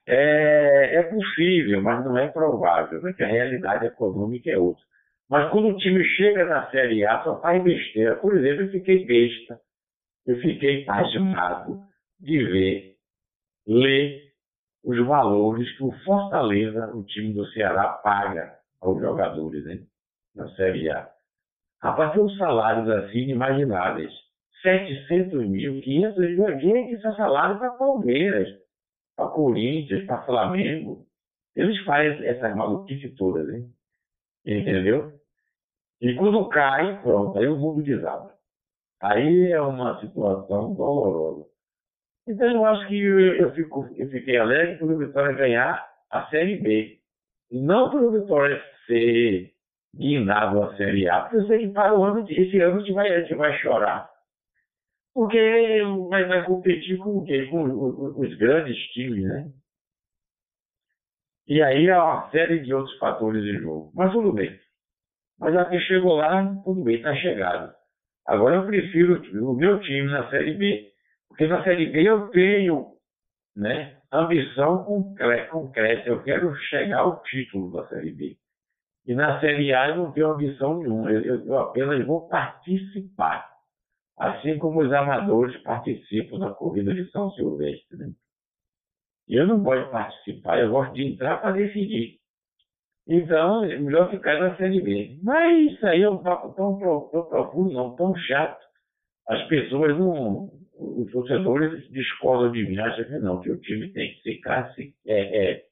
[0.08, 4.84] é, é possível, mas não é provável, porque a realidade econômica é outra.
[5.30, 8.16] Mas quando o time chega na Série A, só faz besteira.
[8.16, 9.60] Por exemplo, eu fiquei besta.
[10.26, 11.82] Eu fiquei pasmado
[12.20, 12.96] de ver,
[13.68, 14.22] ler
[14.84, 19.80] os valores que o Fortaleza, o time do Ceará, paga aos jogadores né,
[20.34, 21.10] na Série A.
[21.82, 24.12] Rapaz, são salários assim inimagináveis.
[24.62, 28.48] 700 mil, 500 mil, gente, isso é salário para Palmeiras,
[29.18, 31.06] para Corinthians, para Flamengo.
[31.56, 33.68] Eles fazem essas maluquices todas, hein?
[34.46, 35.12] Entendeu?
[36.00, 38.32] E quando cai, pronto, aí o mundo desaba.
[39.02, 41.48] Aí é uma situação dolorosa.
[42.28, 46.28] Então eu acho que eu, eu, fico, eu fiquei alegre por o Vitória ganhar a
[46.28, 47.00] Série B.
[47.50, 49.54] E não por o Vitória ser
[49.96, 54.10] guinado a Série A, porque esse ano a gente vai, a gente vai chorar.
[55.18, 59.52] Porque vai, vai competir com, com, os grandes times, né?
[61.48, 63.92] E aí há uma série de outros fatores de jogo.
[63.96, 64.56] Mas tudo bem.
[65.40, 67.74] Mas já que chegou lá, tudo bem, está chegado.
[68.28, 70.88] Agora eu prefiro o meu time na Série B,
[71.30, 72.86] porque na Série B eu tenho
[73.56, 76.10] né, ambição concreta.
[76.10, 78.38] Eu quero chegar ao título da Série B.
[79.08, 83.57] E na Série A eu não tenho ambição nenhuma, eu, eu apenas vou participar.
[84.18, 87.98] Assim como os amadores participam da corrida de São Silvestre.
[87.98, 88.12] Né?
[89.28, 92.18] Eu não de participar, eu gosto de entrar para decidir.
[93.08, 95.20] Então, é melhor ficar na Série B.
[95.24, 96.80] Mas isso aí é um papo tão,
[97.12, 98.60] tão profundo, não, tão chato.
[99.28, 100.50] As pessoas não.
[100.80, 104.94] Os torcedores discordam de mim, acham que não, que o time tem que ser classe,
[105.08, 105.64] é, é,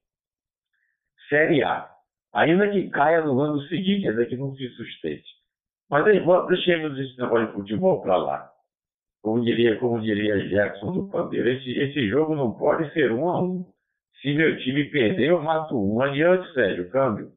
[1.30, 1.90] Série A.
[2.34, 5.28] Ainda que caia no ano seguinte, ainda que não se sustente.
[5.90, 6.04] Mas
[6.48, 8.52] deixemos esse negócio de futebol para lá.
[9.22, 13.42] Como diria, como diria Jackson do Pandeiro, esse, esse jogo não pode ser um a
[13.42, 13.66] um.
[14.22, 16.02] Se meu time perder, eu mato um.
[16.02, 17.34] Adiante, Sérgio, câmbio.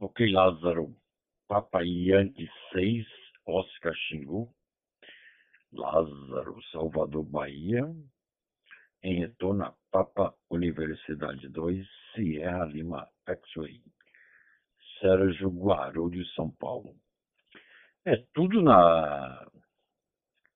[0.00, 0.94] Ok, Lázaro.
[1.48, 3.06] Papa Yankee 6,
[3.46, 4.50] Oscar Xingu.
[5.72, 7.84] Lázaro, Salvador, Bahia.
[9.02, 13.82] Em retorno Papa Universidade 2, Sierra Lima, X-Way.
[15.04, 16.96] Sérgio Guarulhos, São Paulo.
[18.06, 19.46] É tudo na,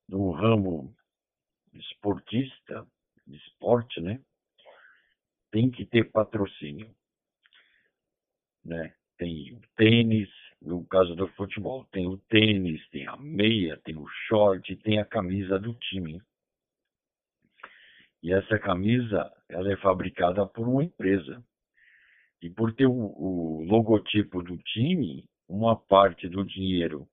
[0.08, 0.96] no ramo
[1.74, 2.86] esportista,
[3.26, 4.18] de esporte, né?
[5.50, 6.90] Tem que ter patrocínio,
[8.64, 8.94] né?
[9.18, 10.30] Tem o tênis,
[10.62, 15.04] no caso do futebol, tem o tênis, tem a meia, tem o short, tem a
[15.04, 16.22] camisa do time.
[18.22, 21.44] E essa camisa, ela é fabricada por uma empresa.
[22.42, 27.08] E por ter o, o logotipo do time, uma parte do dinheiro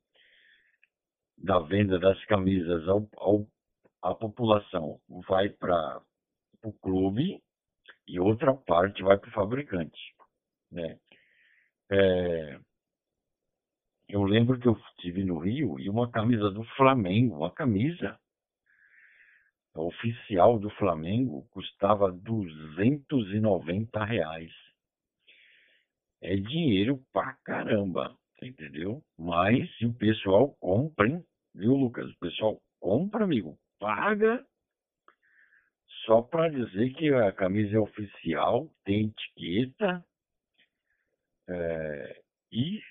[1.38, 3.48] da venda das camisas ao, ao
[4.02, 6.00] a população vai para
[6.64, 7.42] o clube
[8.08, 10.00] e outra parte vai para o fabricante.
[10.72, 11.00] Né?
[11.92, 12.60] É,
[14.08, 18.20] eu lembro que eu estive no Rio e uma camisa do Flamengo, uma camisa
[19.74, 24.52] oficial do Flamengo custava 290 reais.
[26.28, 29.04] É dinheiro pra caramba, entendeu?
[29.18, 31.24] Mas o pessoal compra, hein?
[31.54, 32.10] viu, Lucas?
[32.12, 34.44] O pessoal compra, amigo paga
[36.06, 40.06] só para dizer que a camisa é oficial, tem etiqueta.
[41.48, 42.22] É,
[42.52, 42.82] e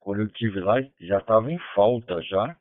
[0.00, 2.58] quando eu estive lá, já estava em falta já.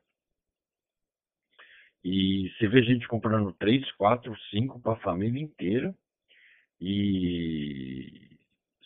[2.03, 5.93] E você vê gente comprando três, quatro, cinco para a família inteira.
[6.79, 8.26] E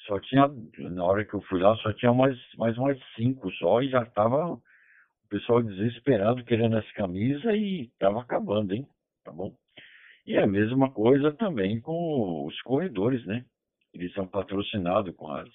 [0.06, 0.48] só tinha,
[0.78, 4.04] na hora que eu fui lá, só tinha mais, mais umas cinco só e já
[4.04, 4.60] estava
[5.32, 8.86] pessoal desesperado querendo essa camisa e estava acabando, hein?
[9.24, 9.56] Tá bom?
[10.26, 13.46] E a mesma coisa também com os corredores, né?
[13.94, 15.50] Eles são patrocinados com as,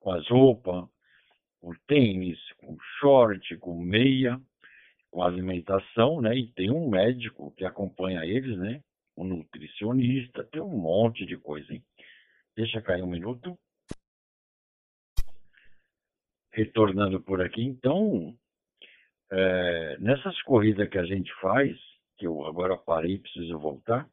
[0.00, 0.88] com as roupas,
[1.60, 4.40] com tênis, com short, com meia,
[5.10, 6.34] com alimentação, né?
[6.36, 8.80] E tem um médico que acompanha eles, né?
[9.16, 11.82] Um nutricionista, tem um monte de coisa, hein?
[12.56, 13.56] Deixa cair um minuto.
[16.54, 18.32] Retornando por aqui, então,
[19.30, 21.76] é, nessas corridas que a gente faz,
[22.16, 24.08] que eu agora parei preciso voltar,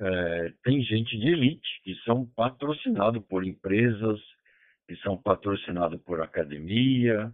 [0.00, 4.20] é, tem gente de elite que são patrocinados por empresas,
[4.88, 7.32] que são patrocinados por academia,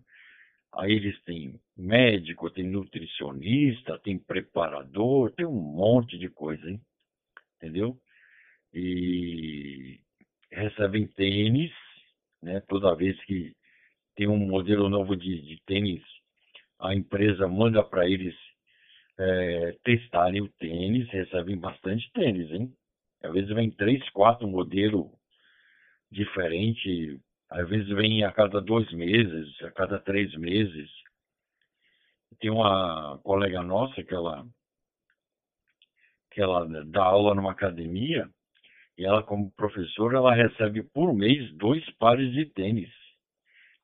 [0.73, 6.81] aí eles têm médico, tem nutricionista, tem preparador, tem um monte de coisa, hein?
[7.57, 7.99] entendeu?
[8.73, 10.01] E
[10.51, 11.73] recebem tênis,
[12.43, 12.61] né?
[12.69, 13.55] Toda vez que
[14.15, 16.03] tem um modelo novo de, de tênis,
[16.79, 18.35] a empresa manda para eles
[19.19, 22.73] é, testarem o tênis, recebem bastante tênis, hein?
[23.23, 25.11] Às vezes vem três, quatro modelos
[26.11, 27.19] diferentes,
[27.51, 30.91] às vezes vem a cada dois meses, a cada três meses.
[32.39, 34.47] Tem uma colega nossa que ela,
[36.31, 38.31] que ela dá aula numa academia
[38.99, 42.91] e ela, como professora, ela recebe por mês dois pares de tênis.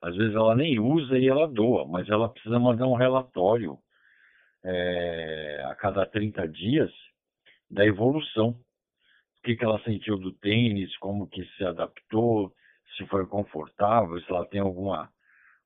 [0.00, 3.78] Às vezes ela nem usa e ela doa, mas ela precisa mandar um relatório
[4.64, 6.90] é, a cada 30 dias
[7.70, 8.50] da evolução.
[8.50, 12.52] O que, que ela sentiu do tênis, como que se adaptou,
[12.96, 15.10] se foi confortável, se ela tem alguma,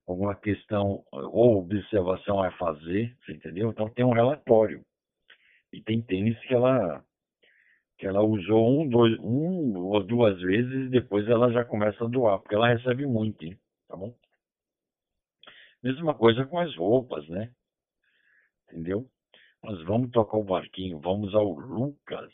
[0.06, 3.70] alguma questão ou observação a fazer, entendeu?
[3.70, 4.82] Então tem um relatório.
[5.72, 7.04] E tem tênis que ela
[7.98, 12.08] que ela usou um, dois, um ou duas vezes e depois ela já começa a
[12.08, 13.58] doar, porque ela recebe muito, hein?
[13.88, 14.14] tá bom?
[15.82, 17.52] Mesma coisa com as roupas, né?
[18.64, 19.08] Entendeu?
[19.62, 22.32] Nós vamos tocar o barquinho, vamos ao Lucas,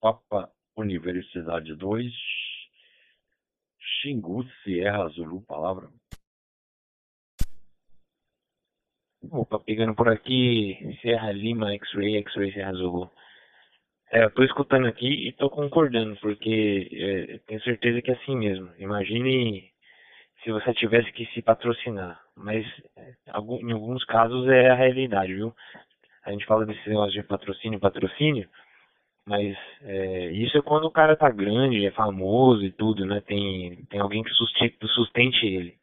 [0.00, 2.12] Papa Universidade 2,
[3.78, 5.88] Xingu, Sierra Zulu, palavra.
[9.30, 13.10] Opa, pegando por aqui, Serra Lima, X-Ray, X-Ray, Serra Zulu.
[14.10, 18.36] É, eu tô escutando aqui e tô concordando, porque é, tenho certeza que é assim
[18.36, 18.70] mesmo.
[18.78, 19.70] Imagine
[20.42, 23.12] se você tivesse que se patrocinar, mas é,
[23.62, 25.54] em alguns casos é a realidade, viu?
[26.24, 28.48] A gente fala desse negócio de patrocínio, patrocínio,
[29.26, 33.20] mas é, isso é quando o cara tá grande, é famoso e tudo, né?
[33.20, 35.74] Tem, tem alguém que sustente, sustente ele.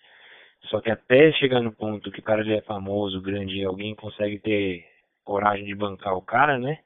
[0.70, 4.40] Só que até chegar no ponto que o cara já é famoso, grande, alguém consegue
[4.40, 4.84] ter
[5.24, 6.80] coragem de bancar o cara, né?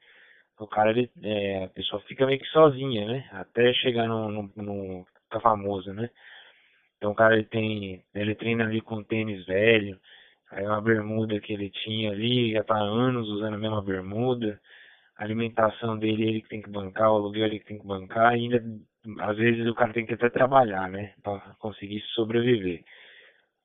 [0.60, 3.28] O cara, ele, é, a pessoa fica meio que sozinha, né?
[3.32, 6.10] Até chegar no, no, no tá famoso, né?
[6.98, 9.98] Então o cara ele tem, ele treina ali com tênis velho,
[10.50, 14.60] aí uma bermuda que ele tinha ali, já tá há anos usando a mesma bermuda,
[15.16, 18.36] a alimentação dele ele que tem que bancar, o aluguel ele que tem que bancar,
[18.36, 18.62] e ainda
[19.20, 22.84] às vezes o cara tem que até trabalhar, né, para conseguir sobreviver.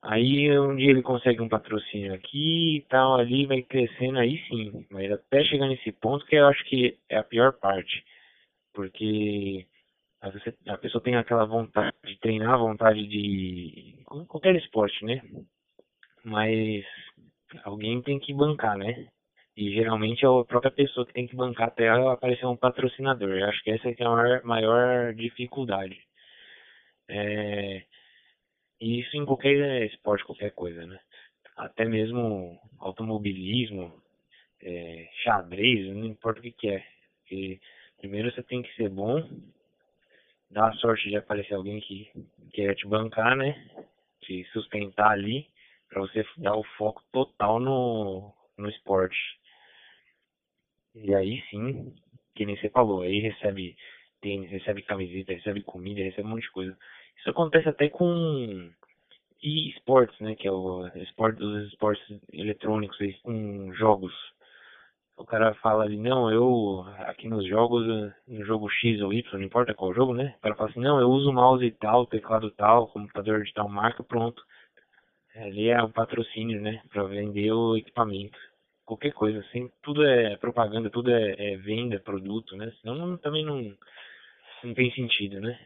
[0.06, 4.86] Aí um dia ele consegue um patrocínio aqui e tal, ali vai crescendo, aí sim,
[4.88, 8.04] mas até chegar nesse ponto que eu acho que é a pior parte,
[8.72, 9.66] porque
[10.68, 13.96] a pessoa tem aquela vontade de treinar, vontade de
[14.28, 15.20] qualquer esporte, né?
[16.24, 16.84] Mas
[17.64, 19.08] alguém tem que bancar, né?
[19.56, 23.30] E geralmente é a própria pessoa que tem que bancar até aparecer um patrocinador.
[23.30, 25.98] Eu acho que essa é a maior, maior dificuldade.
[27.08, 27.82] É,
[28.80, 31.00] e isso em qualquer esporte, qualquer coisa, né?
[31.56, 34.02] Até mesmo automobilismo,
[34.62, 36.84] é, xadrez, não importa o que, que é.
[37.20, 37.60] Porque
[37.98, 39.26] primeiro você tem que ser bom,
[40.50, 42.10] dar a sorte de aparecer alguém que
[42.52, 43.54] quer te bancar, né?
[44.20, 45.48] Te sustentar ali,
[45.88, 49.16] para você dar o foco total no, no esporte.
[50.94, 51.94] E aí sim,
[52.34, 53.76] que nem você falou, aí recebe
[54.20, 56.78] tênis, recebe camiseta, recebe comida, recebe um monte de coisa.
[57.18, 58.70] Isso acontece até com
[59.42, 64.12] e-sports, né, que é o esporte dos esportes eletrônicos, com jogos.
[65.16, 67.86] O cara fala ali, não, eu aqui nos jogos,
[68.28, 70.34] no jogo X ou Y, não importa qual jogo, né?
[70.38, 74.02] O cara fala assim, não, eu uso mouse tal, teclado tal, computador de tal marca,
[74.02, 74.42] pronto.
[75.36, 76.82] Ali é o patrocínio, né?
[76.90, 78.38] Para vender o equipamento
[78.86, 82.72] qualquer coisa, assim, tudo é propaganda, tudo é, é venda, produto, né?
[82.80, 83.76] Senão não, também não,
[84.62, 85.58] não tem sentido, né?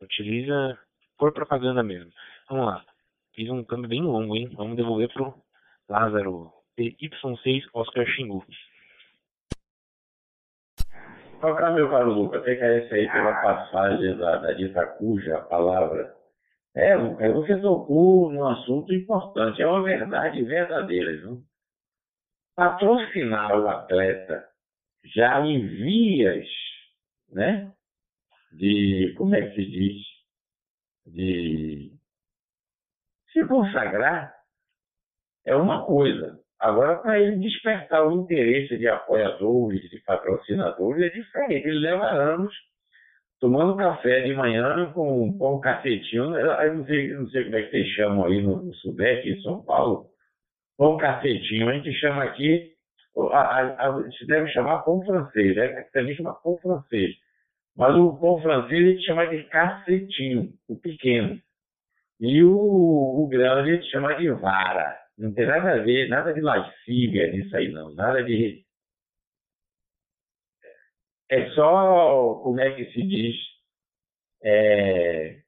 [0.00, 0.78] Utiliza
[1.18, 2.10] por propaganda mesmo.
[2.48, 2.84] Vamos lá.
[3.34, 4.50] Fiz um câmbio bem longo, hein?
[4.54, 5.34] Vamos devolver pro
[5.88, 8.44] Lázaro PY6 Oscar Xingu.
[11.42, 16.14] Agora, meu caro Lucas, agradecer aí pela passagem da, da dita cuja palavra.
[16.74, 21.42] É, é, você tocou num assunto importante, é uma verdade verdadeira, viu?
[22.56, 24.48] patrocinar o atleta
[25.04, 26.48] já em vias,
[27.30, 27.70] né?
[28.52, 30.16] De, como é que se diz?
[31.06, 31.92] de
[33.32, 34.34] se consagrar
[35.46, 36.38] é uma coisa.
[36.58, 41.68] Agora, para ele despertar o interesse de apoiadores, de patrocinadores, é diferente.
[41.68, 42.52] Ele leva anos
[43.38, 46.34] tomando café de manhã com, um cacetinho.
[46.36, 49.42] Eu não sei, não sei como é que vocês chamam aí no, no Sudeste, em
[49.42, 50.08] São Paulo.
[50.78, 51.68] Pão cacetinho.
[51.68, 52.72] A gente chama aqui,
[53.32, 55.82] a, a, a, se deve chamar pão francês, né?
[55.92, 57.14] Também chama pão francês.
[57.76, 61.38] Mas o pão francês a gente chama de cacetinho, o pequeno.
[62.18, 64.98] E o, o grande a gente chama de vara.
[65.18, 68.64] Não tem nada a ver, nada de lascívia nisso aí não, nada de.
[71.30, 73.36] É só, como é que se diz?
[74.42, 75.40] É...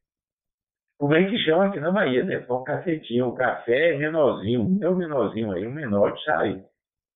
[0.99, 2.45] Como é que chama aqui na Bahia, né?
[2.51, 6.65] Um cacetinho, um café menorzinho, meu menorzinho aí, um menor, sabe?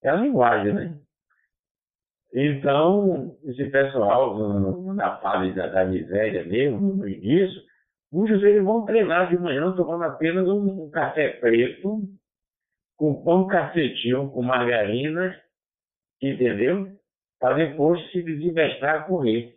[0.02, 1.01] É a linguagem, né?
[2.34, 4.38] Então, esse pessoal,
[4.94, 7.60] na fase da, da miséria mesmo, no início,
[8.10, 12.00] muitos deles vão treinar de manhã tomando apenas um café preto
[12.96, 15.38] com pão cacetinho, com margarina,
[16.22, 16.88] entendeu?
[17.38, 19.54] Para depois se desinvestir a correr.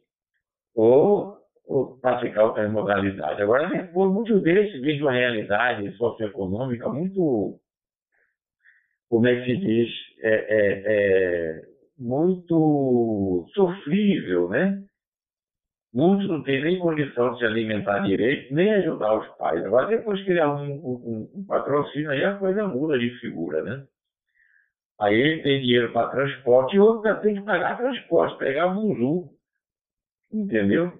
[0.76, 3.42] Ou, ou praticar outra modalidade.
[3.42, 7.58] Agora, depois, muitos deles vivem uma realidade socioeconômica muito,
[9.10, 9.90] como é que se diz,
[10.22, 14.84] é, é, é, muito sofrível, né?
[15.94, 19.64] Muitos não têm nem condição de se alimentar direito, nem ajudar os pais.
[19.64, 23.86] Agora, depois que criar um, um, um, patrocínio, aí a coisa muda de figura, né?
[25.00, 29.30] Aí ele tem dinheiro para transporte e outro tem que pagar transporte, pegar Muzu,
[30.34, 30.92] entendeu?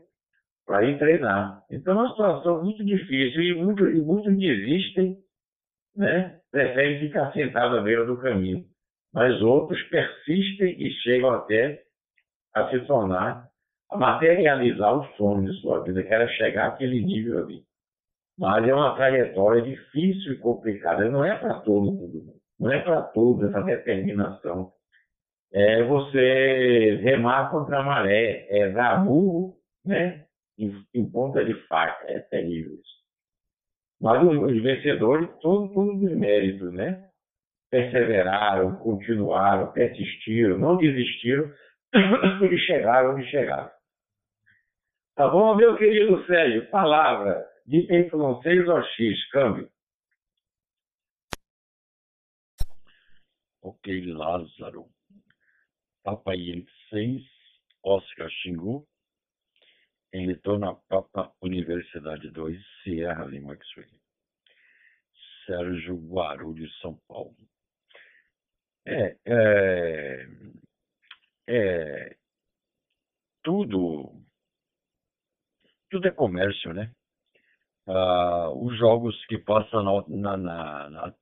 [0.66, 1.62] Para ir treinar.
[1.70, 5.18] Então é uma situação muito difícil e muitos, e muitos desistem,
[5.94, 6.40] né?
[6.52, 8.66] Preferem ficar sentados à beira do caminho.
[9.16, 11.82] Mas outros persistem e chegam até
[12.54, 13.50] a se tornar
[13.90, 17.64] a materializar o sonho de sua vida, que era chegar àquele nível ali.
[18.38, 23.04] Mas é uma trajetória difícil e complicada, não é para todo mundo, não é para
[23.04, 24.74] todos essa determinação.
[25.54, 29.56] É você remar contra a maré, é dar burro
[29.86, 30.26] né,
[30.58, 32.96] em, em, ponta de faca, é terrível isso.
[34.02, 37.10] Mas os vencedores, todos, os méritos, né?
[37.70, 41.52] Perseveraram, continuaram, persistiram, não desistiram
[42.52, 43.72] e chegaram onde chegaram.
[45.16, 46.70] Tá bom, meu querido Sérgio?
[46.70, 49.70] Palavra de Y6 ou X, câmbio.
[53.62, 54.86] Ok, Lázaro.
[56.04, 57.24] Papa Yankee 6,
[57.84, 58.86] Oscar Xingu,
[60.14, 63.90] em retorno Papa Universidade 2, Sierra Lima X-Ray.
[65.48, 67.36] Sérgio Guarulhos, São Paulo.
[68.88, 70.28] É, é,
[71.48, 72.16] é
[73.44, 74.26] tudo
[75.90, 76.92] tudo é comércio, né?
[77.88, 81.14] Ah, os jogos que passam na, na, na,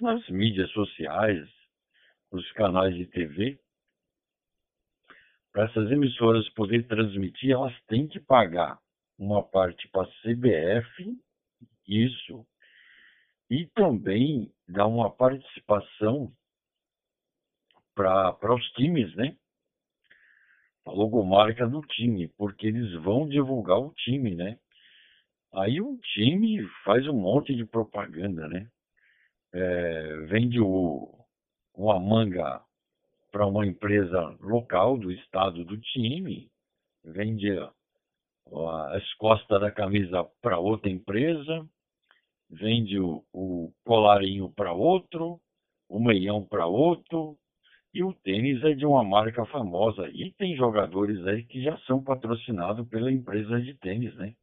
[0.00, 1.48] nas mídias sociais,
[2.30, 3.58] nos canais de TV,
[5.52, 8.78] para essas emissoras poderem transmitir, elas têm que pagar
[9.18, 11.18] uma parte para a CBF,
[11.86, 12.46] isso,
[13.50, 16.30] e também dar uma participação
[17.98, 19.36] para os times, né?
[20.88, 24.58] a logomarca do time, porque eles vão divulgar o time, né?
[25.54, 28.68] Aí o time faz um monte de propaganda, né?
[29.52, 31.24] É, vende o,
[31.74, 32.62] uma manga
[33.30, 36.50] para uma empresa local do estado do time,
[37.04, 37.50] vende
[38.92, 41.66] as costas da camisa para outra empresa,
[42.50, 45.38] vende o, o colarinho para outro,
[45.88, 47.38] o meião para outro,
[47.92, 50.08] e o tênis é de uma marca famosa.
[50.08, 54.34] E tem jogadores aí que já são patrocinados pela empresa de tênis, né?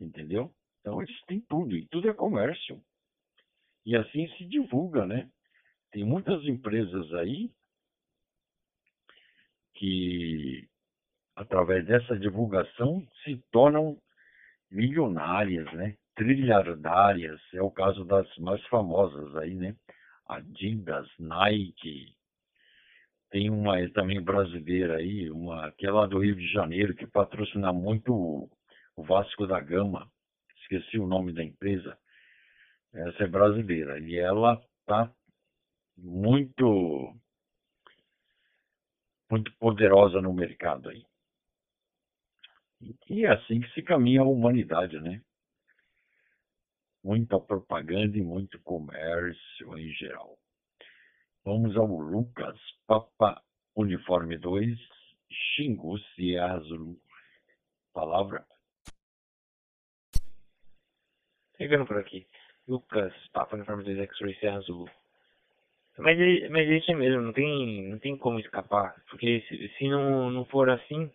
[0.00, 0.52] Entendeu?
[0.80, 2.80] Então eles têm tudo, e tudo é comércio.
[3.84, 5.28] E assim se divulga, né?
[5.90, 7.50] Tem muitas empresas aí
[9.74, 10.68] que,
[11.36, 13.96] através dessa divulgação, se tornam
[14.70, 15.96] milionárias, né?
[16.14, 17.40] Trilhardárias.
[17.54, 19.76] É o caso das mais famosas aí, né?
[20.26, 22.17] Adidas, Nike,
[23.30, 28.50] tem uma também brasileira aí, uma que é do Rio de Janeiro, que patrocina muito
[28.96, 30.10] o Vasco da Gama.
[30.62, 31.98] Esqueci o nome da empresa.
[32.92, 33.98] Essa é brasileira.
[34.00, 35.12] E ela tá
[35.96, 37.14] muito
[39.30, 41.04] muito poderosa no mercado aí.
[43.10, 45.20] E é assim que se caminha a humanidade, né?
[47.04, 50.38] Muita propaganda e muito comércio em geral.
[51.48, 53.42] Vamos ao Lucas, Papa
[53.74, 54.78] Uniforme 2,
[55.30, 55.96] Xingu
[56.38, 57.00] Azul.
[57.90, 58.44] Palavra.
[61.56, 62.26] Chegando por aqui.
[62.68, 64.90] Lucas, Papa Uniforme 2 X-Ray Azul.
[65.96, 66.18] Mas,
[66.50, 69.02] mas é isso mesmo, não tem, não tem como escapar.
[69.08, 71.10] Porque se, se não, não for assim,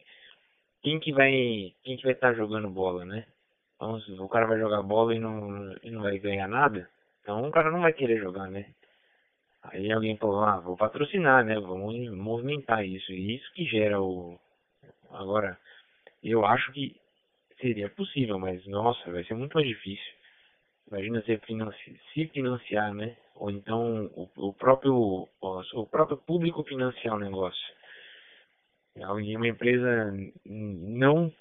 [0.82, 3.28] quem que vai quem que vai estar tá jogando bola, né?
[3.76, 6.90] Então, o cara vai jogar bola e não, e não vai ganhar nada,
[7.22, 8.74] então o cara não vai querer jogar, né?
[9.64, 11.56] Aí alguém falou, ah, vou patrocinar, né?
[11.60, 13.12] Vamos movimentar isso.
[13.12, 14.38] E isso que gera o.
[15.10, 15.58] Agora,
[16.22, 16.96] eu acho que
[17.62, 20.14] seria possível, mas nossa, vai ser muito mais difícil.
[20.88, 23.16] Imagina se, financi se financiar, né?
[23.36, 27.74] Ou então o, o próprio o, próprio público financiar o negócio.
[28.96, 30.14] Uma empresa
[30.46, 31.34] não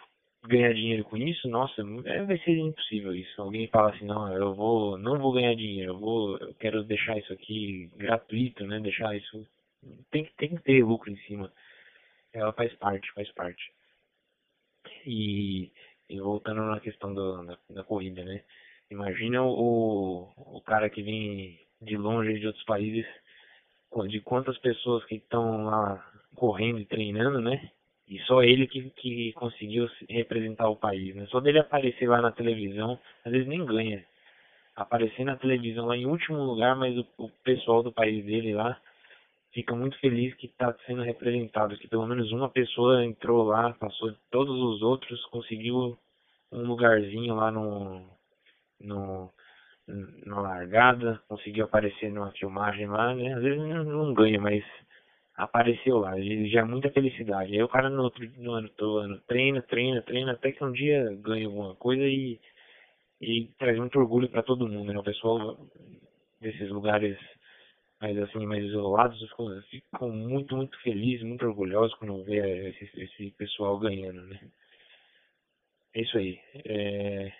[0.45, 3.41] ganhar dinheiro com isso, nossa, é, vai ser impossível isso.
[3.41, 7.19] Alguém fala assim, não, eu vou, não vou ganhar dinheiro, eu vou, eu quero deixar
[7.19, 8.81] isso aqui gratuito, né?
[8.81, 9.47] Deixar isso
[10.11, 11.53] tem, tem que ter lucro em cima.
[12.33, 13.73] Ela faz parte, faz parte.
[15.07, 15.71] E,
[16.09, 18.43] e voltando na questão do, da, da corrida, né?
[18.91, 23.07] Imagina o, o cara que vem de longe de outros países,
[24.09, 27.71] de quantas pessoas que estão lá correndo e treinando, né?
[28.13, 31.25] E só ele que, que conseguiu representar o país, né?
[31.31, 34.05] Só dele aparecer lá na televisão, às vezes nem ganha.
[34.77, 38.79] Aparecer na televisão lá em último lugar, mas o, o pessoal do país dele lá
[39.55, 44.15] fica muito feliz que está sendo representado, que pelo menos uma pessoa entrou lá, passou
[44.31, 45.99] todos os outros, conseguiu
[46.53, 48.07] um lugarzinho lá no,
[48.79, 49.33] no
[50.27, 53.33] na largada, conseguiu aparecer numa filmagem lá, né?
[53.33, 54.63] Às vezes não, não ganha, mas
[55.37, 57.53] apareceu lá, já é muita felicidade.
[57.53, 61.15] Aí o cara no, outro, no ano todo treina, treina, treina, até que um dia
[61.21, 62.39] ganha alguma coisa e,
[63.21, 64.99] e traz muito orgulho para todo mundo, né?
[64.99, 65.59] O pessoal
[66.41, 67.19] desses lugares
[68.01, 73.31] mais assim, mais isolados, ficam, ficam muito, muito felizes, muito orgulhosos quando vê esse, esse
[73.33, 74.41] pessoal ganhando, né?
[75.95, 76.41] É isso aí.
[76.65, 77.33] É,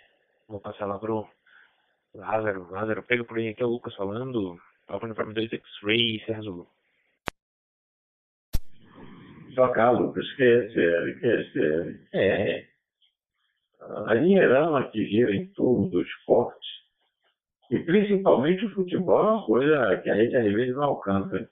[0.47, 1.27] vou passar lá pro
[2.13, 2.71] Lázaro.
[2.71, 4.59] Lázaro, pega por aí, aqui é o Lucas falando.
[4.87, 6.67] Papo Uniforme 2 X-Ray Serra Zulu.
[9.55, 10.79] Tocar, Lucas, esquece,
[11.09, 11.99] esquece.
[12.13, 12.65] É.
[14.05, 16.67] A dinheirama que gira em torno do esporte,
[17.69, 21.49] e principalmente o futebol, é uma coisa que a gente às vezes não alcança.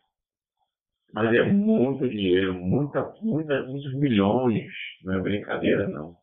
[1.13, 4.71] Mas é muito dinheiro, muita, muita, muitos milhões,
[5.03, 6.15] não é brincadeira não.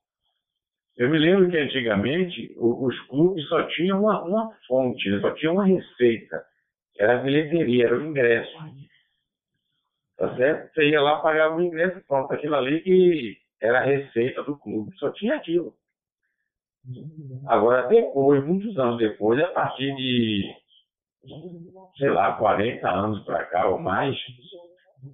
[0.97, 5.21] Eu me lembro que antigamente os clubes só tinham uma, uma fonte, né?
[5.21, 6.43] só tinham uma receita,
[6.99, 8.51] era a bilheteria, era o ingresso.
[10.19, 10.75] Tá certo?
[10.75, 14.93] Você ia lá, pagava o ingresso, pronto, aquilo ali que era a receita do clube,
[14.99, 15.73] só tinha aquilo.
[17.47, 20.45] Agora, depois, muitos anos depois, a partir de,
[21.99, 24.17] sei lá, 40 anos para cá ou mais,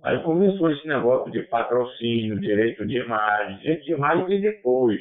[0.03, 3.59] aí começou esse negócio de patrocínio, direito de imagem.
[3.59, 5.01] Direito de imagem veio depois.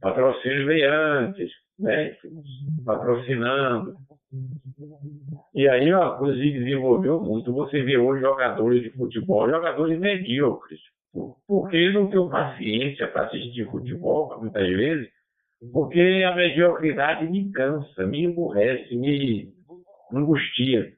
[0.00, 2.16] Patrocínio veio antes, né?
[2.84, 3.94] Patrocinando.
[5.54, 7.52] E aí uma coisa se desenvolveu muito.
[7.52, 10.80] Você vê hoje jogadores de futebol, jogadores medíocres,
[11.46, 15.08] porque não tem paciência para assistir futebol, muitas vezes,
[15.72, 19.48] porque a mediocridade me cansa, me emburrece, me
[20.12, 20.92] angustia.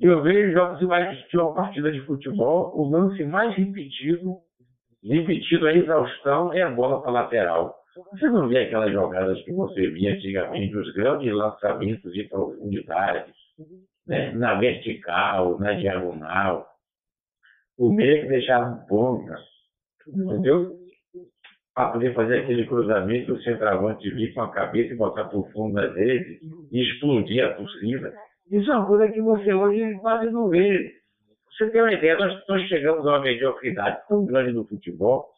[0.00, 4.38] Eu vejo jogos vai assistir uma partida de futebol, o lance mais repetido,
[5.04, 7.79] repetido a exaustão, é a bola para lateral.
[7.94, 13.32] Você não vê aquelas jogadas que você via antigamente, os grandes lançamentos de profundidade,
[14.06, 14.32] né?
[14.32, 16.68] na vertical, na diagonal.
[17.76, 19.36] O meio que deixava ponta,
[20.06, 20.78] entendeu?
[21.74, 25.74] Para poder fazer aquele cruzamento, o centroavante vir com a cabeça e botar por fundo
[25.74, 28.12] da rede e explodir a torcida.
[28.50, 30.92] Isso é uma coisa que você hoje quase não vê.
[31.50, 35.28] Você tem uma ideia, nós, nós chegamos a uma mediocridade tão grande no futebol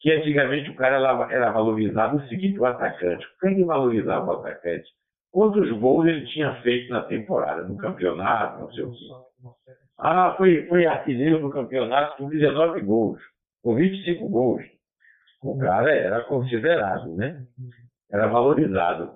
[0.00, 0.96] que antigamente o cara
[1.30, 3.26] era valorizado o seguinte, o atacante.
[3.40, 4.88] Quem que valorizava o atacante?
[5.30, 8.96] Quantos gols ele tinha feito na temporada, no campeonato, não sei o quê.
[9.98, 13.20] Ah, foi, foi artilheiro no campeonato com 19 gols,
[13.62, 14.62] com 25 gols.
[15.42, 17.44] O cara era considerado, né?
[18.10, 19.12] Era valorizado.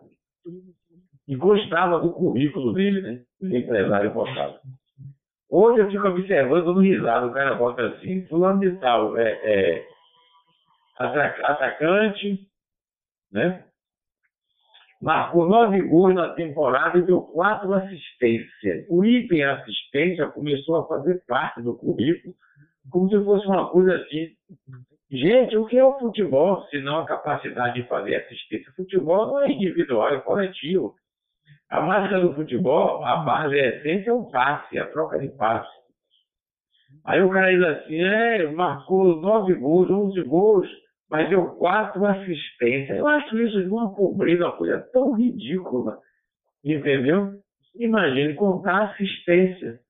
[1.26, 3.20] E gostava do currículo dele, né?
[3.40, 4.60] O empresário botava.
[5.48, 9.86] Hoje eu fico observando no risado, o cara bota assim, fulano de tal, é, é
[10.98, 12.48] atacante,
[13.32, 13.64] né?
[15.00, 18.86] Marcou nove gols na temporada e deu quatro assistências.
[18.88, 22.34] O item assistência começou a fazer parte do currículo,
[22.88, 24.28] como se fosse uma coisa assim.
[25.10, 28.72] Gente, o que é o futebol, se não a capacidade de fazer assistência?
[28.76, 30.94] Futebol não é individual, é coletivo.
[31.68, 35.81] A marca do futebol, a base, a essência é o passe, a troca de passe.
[37.04, 40.68] Aí o cara diz assim, é, marcou nove gols, onze gols,
[41.10, 42.98] mas deu quatro assistências.
[42.98, 45.98] Eu acho isso de uma pobreza, uma coisa tão ridícula.
[46.64, 47.32] Entendeu?
[47.74, 49.80] Imagine contar assistência.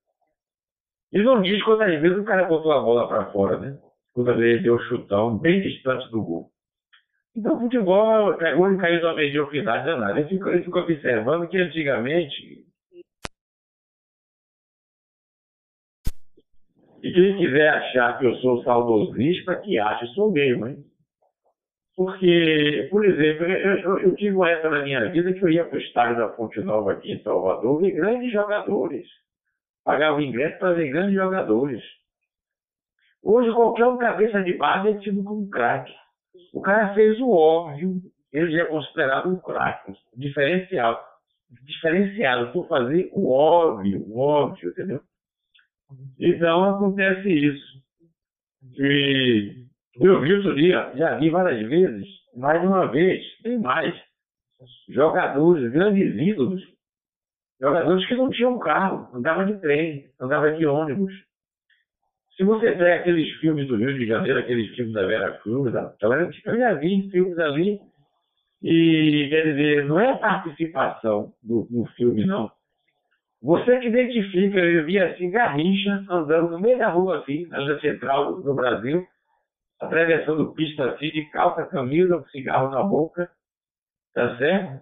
[1.11, 3.77] E não diz quantas vezes o cara botou a bola para fora, né?
[4.13, 6.49] Quantas vezes deu chutão bem distante do gol.
[7.35, 10.19] Então, o futebol é hoje caiu numa mediocridade danada.
[10.19, 12.63] Eu fico observando que antigamente.
[17.03, 20.85] E quem quiser achar que eu sou saudosista, que ache, sou mesmo, hein?
[21.97, 25.77] Porque, por exemplo, eu, eu, tive uma época na minha vida que eu ia para
[25.77, 29.05] o estádio da Fonte Nova aqui em Salvador ver grandes jogadores.
[29.83, 31.83] Pagava ingresso para ver grandes jogadores.
[33.21, 35.93] Hoje, qualquer um cabeça de base é tido como craque.
[36.53, 38.01] O cara fez o óbvio,
[38.31, 40.99] ele é considerado um craque, diferenciado.
[41.63, 45.01] Diferenciado por fazer o óbvio, o óbvio, entendeu?
[46.19, 47.83] Então acontece isso.
[48.77, 49.65] E
[49.95, 53.93] eu vi outro dia, já vi várias vezes, mais uma vez, tem mais.
[54.89, 56.61] Jogadores, grandes ídolos,
[57.59, 61.13] jogadores que não tinham carro, andavam de trem, andavam de ônibus.
[62.35, 65.93] Se você pega aqueles filmes do Rio de Janeiro, aqueles filmes da Vera Cruz, da,
[66.01, 67.79] eu já vi filmes ali,
[68.63, 72.49] e quer dizer, não é a participação do, do filme, não.
[73.43, 78.53] Você identifica, eu vi assim, Garrincha andando no meio da rua, assim, na central do
[78.53, 79.05] Brasil,
[79.81, 83.29] atravessando pista assim, de calça, camisa, com cigarro na boca,
[84.13, 84.81] tá certo?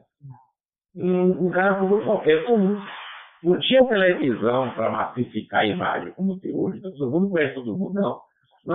[0.96, 2.80] Um, um cara como qualquer comum.
[3.44, 7.94] Não tinha televisão para massificar a imagem, como tem hoje, todo mundo conhece todo mundo,
[7.96, 8.22] não.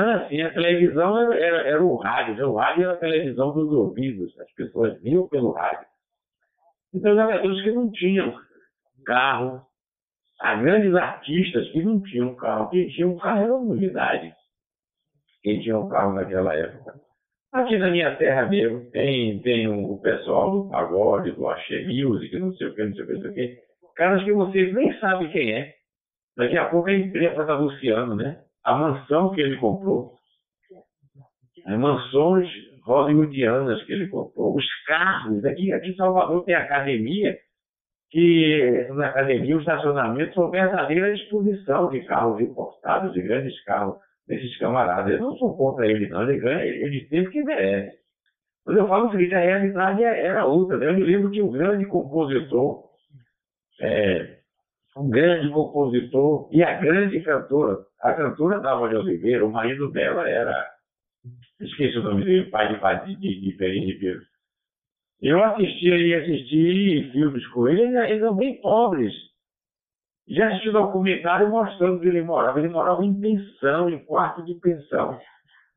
[0.01, 2.45] Era assim, a televisão era, era, era o rádio, né?
[2.45, 5.87] o rádio era a televisão dos ouvidos, as pessoas viam pelo rádio.
[6.93, 8.35] Então, jogadores que não tinham
[9.05, 9.65] carro,
[10.41, 14.35] há grandes artistas que não tinham carro, que tinham carro era novidade
[15.47, 16.95] quem tinha um carro naquela época.
[17.53, 22.53] Aqui na minha terra mesmo tem, tem o pessoal do pagode, do axé music, não
[22.55, 23.59] sei o que, não sei o que, não sei o que.
[23.95, 25.73] Caras que vocês nem sabem quem é.
[26.37, 28.41] Daqui a pouco a empresa está Luciano, né?
[28.65, 30.15] A mansão que ele comprou.
[31.65, 32.51] As mansões
[32.85, 34.57] hollywoodianas que ele comprou.
[34.57, 35.45] Os carros.
[35.45, 37.39] Aqui, aqui em Salvador tem academia,
[38.11, 43.97] que na academia o estacionamento foi verdadeira exposição de carros importados, de grandes carros
[44.27, 45.13] desses camaradas.
[45.13, 46.23] Eu não sou contra ele, não.
[46.23, 47.97] Ele ganha, ele tem o que merece.
[48.65, 50.77] Mas eu falo o seguinte, a realidade é, era outra.
[50.85, 52.85] Eu me lembro que um grande compositor,
[53.81, 54.39] é,
[54.97, 60.29] um grande compositor e a grande cantora, a cantora Dalva de Oliveira, o marido dela
[60.29, 60.67] era,
[61.61, 64.21] esqueci o nome dele, pai de, de, de Ribeiro.
[65.21, 69.13] Eu assistia e assisti filmes com ele, eles eram bem pobres.
[70.29, 72.59] Já assisti documentário mostrando que ele morava.
[72.59, 75.19] Ele morava em pensão, em quarto de pensão.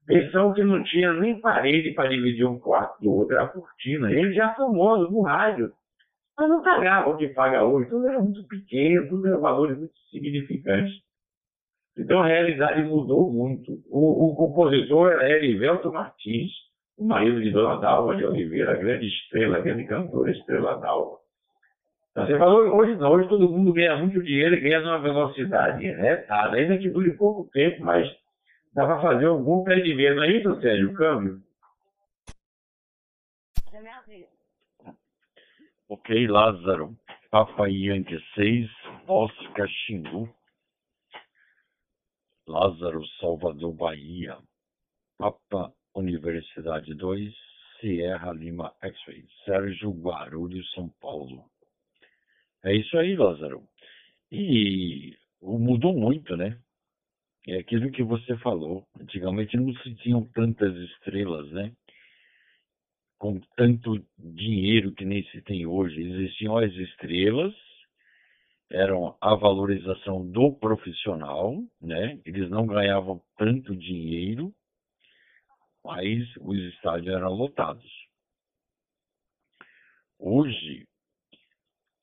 [0.05, 4.11] Pensão que não tinha nem parede para dividir um quarto do outro, era cortina.
[4.11, 5.71] Ele já famoso no rádio.
[6.35, 7.89] Mas não pagava o que paga hoje.
[7.89, 10.95] Tudo era muito pequeno, tudo era valores muito significantes.
[11.97, 13.71] Então a realidade mudou muito.
[13.87, 16.51] O, o compositor era Erivelto Martins,
[16.99, 21.17] o marido de Dona Dalva de Oliveira, a grande estrela, a grande cantora Estrela Dalva.
[22.13, 26.57] Você falou hoje não, hoje todo mundo ganha muito dinheiro e ganha numa velocidade retada,
[26.57, 28.05] ainda que dure pouco tempo, mas
[28.73, 31.41] dá para fazer algum pé de venda aí, seu Sérgio, o câmbio?
[35.87, 36.95] Ok, Lázaro.
[37.31, 38.69] Papa Yankee 6,
[39.07, 40.27] Oscar Xingu.
[42.47, 44.37] Lázaro, Salvador, Bahia.
[45.17, 47.33] Papa Universidade 2,
[47.79, 49.25] Sierra Lima X-Ray.
[49.45, 51.45] Sérgio Guarulhos, São Paulo.
[52.63, 53.63] É isso aí, Lázaro.
[54.31, 56.59] E mudou muito, né?
[57.47, 58.85] É aquilo que você falou.
[58.99, 61.71] Antigamente não se tinham tantas estrelas, né?
[63.17, 66.01] Com tanto dinheiro que nem se tem hoje.
[66.01, 67.53] Existiam as estrelas,
[68.69, 72.19] eram a valorização do profissional, né?
[72.25, 74.53] Eles não ganhavam tanto dinheiro,
[75.83, 77.89] mas os estádios eram lotados.
[80.17, 80.85] Hoje,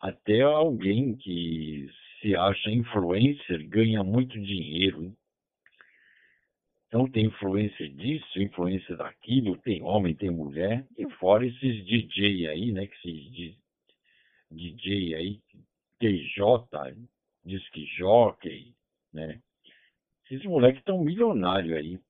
[0.01, 1.89] até alguém que
[2.21, 5.15] se acha influencer ganha muito dinheiro.
[6.87, 12.73] Então tem influência disso, influência daquilo, tem homem, tem mulher, e fora esses DJ aí,
[12.73, 12.87] né?
[12.87, 13.57] Que esses
[14.51, 15.41] DJ aí,
[15.99, 16.97] TJ,
[17.45, 18.75] diz que jockey,
[19.13, 19.41] né?
[20.25, 22.01] Esses moleques estão milionários aí.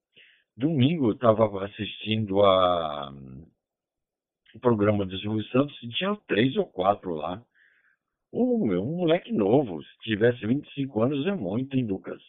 [0.57, 3.13] Domingo eu estava assistindo a
[4.55, 7.45] o programa do Silvio Santos e tinha três ou quatro lá
[8.33, 12.23] um, moleque novo, se tivesse 25 anos é muito, hein, Lucas?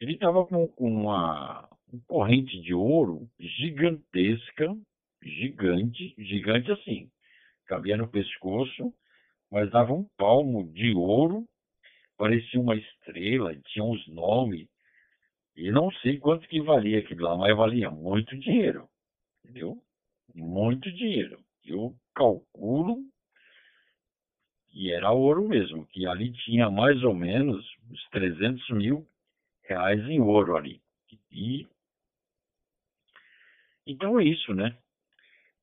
[0.00, 4.76] Ele estava com, com uma, uma corrente de ouro gigantesca,
[5.22, 7.08] gigante, gigante assim,
[7.66, 8.92] cabia no pescoço,
[9.50, 11.44] mas dava um palmo de ouro,
[12.16, 14.68] parecia uma estrela, tinha uns nomes,
[15.56, 18.88] e não sei quanto que valia aquilo lá, mas valia muito dinheiro,
[19.42, 19.82] entendeu?
[20.34, 21.40] Muito dinheiro.
[21.64, 22.98] Eu calculo
[24.68, 29.08] que era ouro mesmo, que ali tinha mais ou menos uns 300 mil
[29.64, 30.82] reais em ouro ali.
[31.32, 31.66] E
[33.86, 34.76] então é isso, né?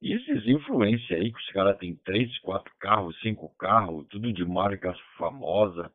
[0.02, 4.44] E esses influências aí, que os caras têm três, quatro carros, cinco carros, tudo de
[4.46, 5.92] marca famosa.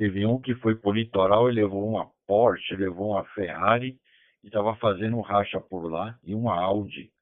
[0.00, 4.00] Teve um que foi pro litoral e levou uma Porsche, levou uma Ferrari
[4.42, 7.12] e estava fazendo racha por lá e uma Audi.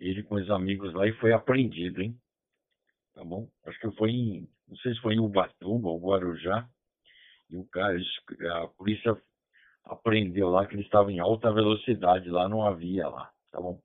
[0.00, 2.18] Ele com os amigos lá e foi apreendido, hein?
[3.12, 3.46] Tá bom?
[3.66, 6.66] Acho que foi em, não sei se foi em Ubatuba ou Guarujá.
[7.50, 7.98] E o cara,
[8.54, 9.14] a polícia
[9.84, 13.82] apreendeu lá que ele estava em alta velocidade lá, não havia lá, tá bom?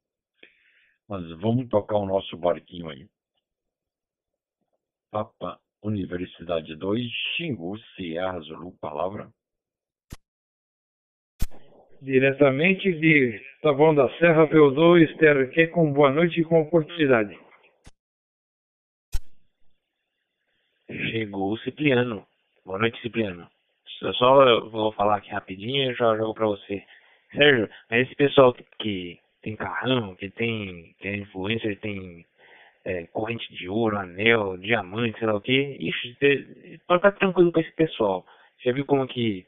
[1.10, 3.06] Mas vamos tocar o nosso barquinho aí.
[5.12, 9.30] Papa Universidade 2, Xingu, Sierra Zulu, palavra.
[12.02, 17.38] Diretamente de Taboão da Serra, P2, Estero aqui com boa noite e com oportunidade.
[20.90, 22.26] Chegou o Cipriano.
[22.66, 23.48] Boa noite, Cipriano.
[24.02, 26.84] Eu só vou falar aqui rapidinho e já jogo pra você.
[27.34, 32.26] Sérgio, mas esse pessoal que tem carrão, que tem, tem influencer, tem
[32.86, 36.18] é, corrente de ouro, anel, diamante, sei lá o que, ixi,
[36.88, 38.26] pode ficar tranquilo com esse pessoal.
[38.64, 39.46] Já viu como que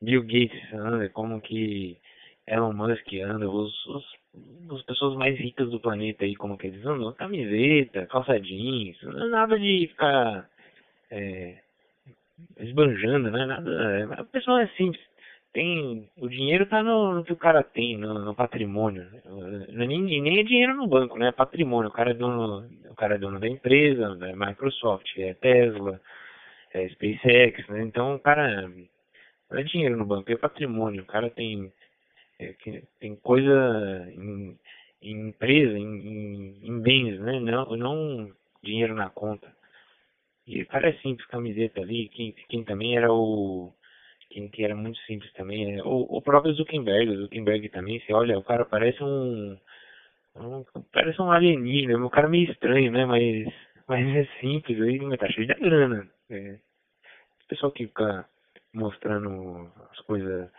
[0.00, 1.96] Bill Gates anda, como que
[2.46, 4.04] Elon Musk anda, os, os,
[4.72, 9.58] as pessoas mais ricas do planeta aí, como que eles andam, camiseta, calça jeans, nada
[9.58, 10.48] de ficar
[11.10, 11.58] é,
[12.58, 13.46] esbanjando, né?
[13.46, 15.07] Nada, a pessoa é simples.
[15.58, 19.04] Tem, o dinheiro tá no, no que o cara tem, no, no patrimônio.
[19.24, 21.30] Não é nem, nem é dinheiro no banco, né?
[21.30, 21.90] É patrimônio.
[21.90, 26.00] O cara é dono, o cara é dono da empresa, da Microsoft, é Tesla,
[26.72, 27.82] é SpaceX, né?
[27.82, 28.68] Então o cara
[29.50, 31.02] não é dinheiro no banco, é patrimônio.
[31.02, 31.72] O cara tem,
[32.38, 32.54] é,
[33.00, 34.56] tem coisa em,
[35.02, 37.40] em empresa, em, em, em bens, né?
[37.40, 38.30] Não, não
[38.62, 39.52] dinheiro na conta.
[40.46, 43.72] E o cara é simples, camiseta ali, quem, quem também era o.
[44.30, 48.12] Quem que era muito simples também, é o, o próprio Zuckerberg, o Zuckerberg também, você
[48.12, 49.58] olha, o cara parece um.
[50.36, 53.06] um parece um alienígena, um cara meio estranho, né?
[53.06, 53.52] Mas,
[53.86, 56.08] mas é simples, aí, mas tá cheio de grana.
[56.30, 56.58] É.
[57.44, 58.28] O pessoal que fica
[58.74, 60.50] mostrando as coisas,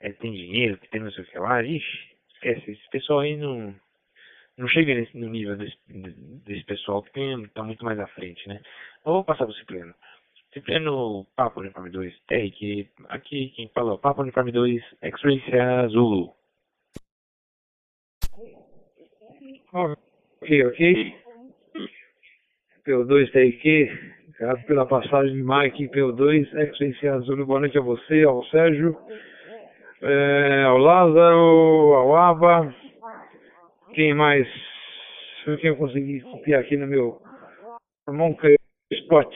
[0.00, 3.36] é, tem dinheiro, que tem não sei o que lá, ixi, esquece, esse pessoal aí
[3.36, 3.74] não
[4.58, 8.46] não chega nesse, no nível desse, desse pessoal que tem, tá muito mais à frente,
[8.48, 8.60] né?
[9.06, 9.94] Eu vou passar pro Cipriano.
[10.52, 15.42] Cipriano, Papo Uniforme 2, TRQ, aqui quem falou, Papo Uniforme 2, X-Ray
[15.90, 16.32] Zulu.
[19.72, 21.14] Ok, ok.
[22.86, 23.90] P2 TRQ,
[24.28, 28.96] obrigado pela passagem de Mike P2, X-Ray Zulu, boa noite a você, ao Sérgio,
[30.00, 32.74] é, ao Lázaro, ao Ava,
[33.92, 34.46] quem mais?
[35.44, 37.20] Quem eu consegui copiar aqui no meu
[38.08, 38.48] Monca
[38.92, 39.34] Spot.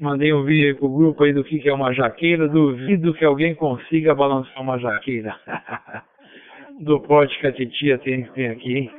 [0.00, 2.48] Mandei um vídeo aí pro grupo aí do que é uma jaqueira.
[2.48, 5.36] Duvido que alguém consiga balançar uma jaqueira.
[6.80, 8.90] do pote que a titia tem, tem aqui, hein?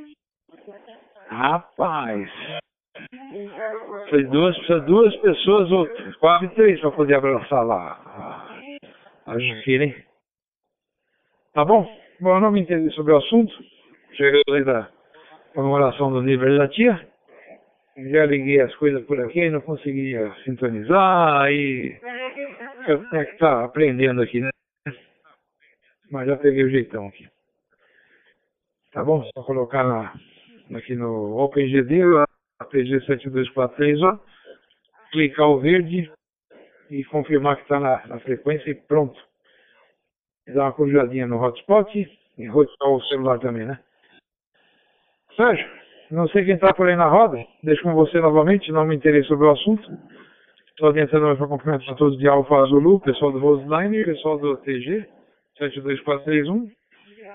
[1.27, 2.29] Rapaz.
[4.09, 5.87] Foi duas, duas pessoas, ou
[6.19, 8.47] quase três, para poder abraçar lá
[9.25, 9.95] a jaqueira, hein?
[11.53, 11.87] Tá bom?
[12.19, 13.53] Bom, eu não me entendi sobre o assunto.
[14.13, 14.89] Chegando da
[15.53, 17.12] comemoração do nível da tia.
[17.95, 21.99] Já liguei as coisas por aqui, não conseguia sintonizar, aí
[23.13, 24.49] é que tá aprendendo aqui, né?
[26.09, 27.27] Mas já peguei o jeitão aqui.
[28.91, 29.23] Tá bom?
[29.35, 30.13] Só colocar na,
[30.77, 32.01] aqui no OpenGD,
[32.61, 34.19] APG7243, ó.
[35.11, 36.11] Clicar o verde
[36.89, 39.19] e confirmar que está na, na frequência e pronto
[40.47, 41.89] dar uma cruzadinha no hotspot
[42.37, 43.79] e rotear o celular também, né?
[45.35, 45.82] Sérgio,
[46.13, 49.27] não sei quem está por aí na roda, deixo com você novamente, não me interessa
[49.29, 49.89] sobre o assunto.
[50.69, 55.05] Estou adiantando para cumprimentar todos de Alfa Zulu, pessoal do Roseline, pessoal do TG,
[55.57, 56.69] 72431.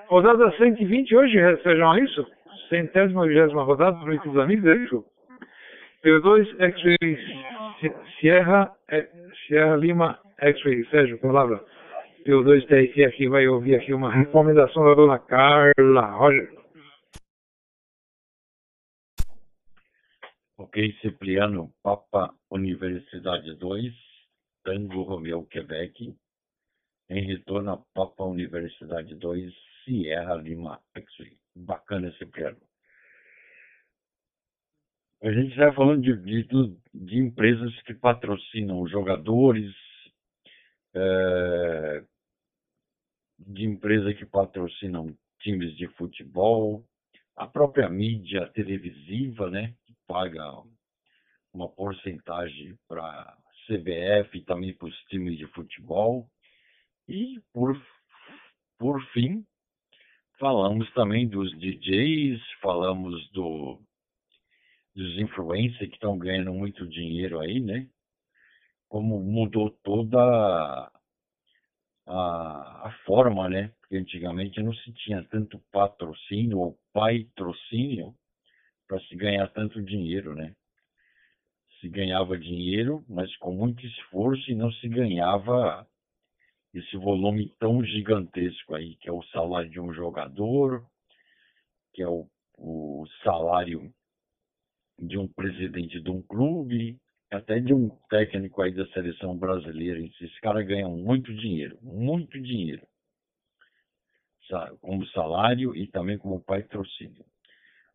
[0.07, 2.25] Rodada 120 hoje, sejam isso?
[2.69, 5.03] Centésima, vigésima rodada, para os amigos, é isso?
[6.03, 7.17] P2 X-Ray
[8.19, 9.07] Sierra, é,
[9.45, 11.61] Sierra Lima X-Ray, Sérgio, palavra
[12.25, 16.58] e o 2TRT aqui vai ouvir aqui uma recomendação da dona Carla Roger.
[20.61, 23.93] Ok, Cipriano, Papa Universidade 2,
[24.61, 26.13] Tango Romeu, Quebec.
[27.09, 29.53] Em retorno Papa Universidade 2,
[29.85, 30.83] Sierra Lima.
[31.55, 32.57] Bacana, Cipriano.
[35.23, 39.73] A gente está falando de, de, de, empresas que patrocinam jogadores,
[40.93, 42.03] é,
[43.39, 46.85] de empresas que patrocinam times de futebol,
[47.37, 49.73] a própria mídia televisiva, né,
[50.09, 50.43] paga
[51.53, 53.37] uma porcentagem para
[53.67, 56.27] CBF e também para os times de futebol.
[57.07, 57.79] E por,
[58.79, 59.45] por fim,
[60.39, 63.79] falamos também dos DJs, falamos do
[64.95, 67.87] dos influencers que estão ganhando muito dinheiro aí, né?
[68.89, 70.91] Como mudou toda
[72.07, 73.71] a, a forma, né?
[73.79, 78.13] Porque antigamente não se tinha tanto patrocínio ou patrocínio
[78.89, 80.55] para se ganhar tanto dinheiro, né?
[81.79, 85.87] Se ganhava dinheiro, mas com muito esforço e não se ganhava
[86.73, 90.83] esse volume tão gigantesco aí, que é o salário de um jogador,
[91.93, 92.27] que é o,
[92.57, 93.93] o salário
[94.97, 96.99] de um presidente de um clube,
[97.31, 99.99] até de um técnico aí da seleção brasileira.
[99.99, 102.85] Esses caras ganham muito dinheiro, muito dinheiro,
[104.81, 107.23] como salário e também como patrocínio.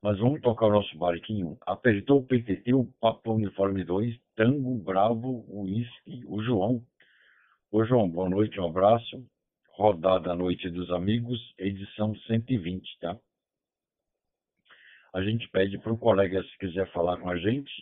[0.05, 1.57] Mas vamos tocar o nosso barquinho.
[1.62, 6.84] Apertou o PTT, o Papo Uniforme 2, Tango, Bravo, Whisky, o João.
[7.72, 9.26] Ô João, boa noite, um abraço.
[9.70, 13.18] Rodada à Noite dos Amigos, edição 120, tá?
[15.14, 17.72] a gente pede para o colega, se quiser falar com a gente,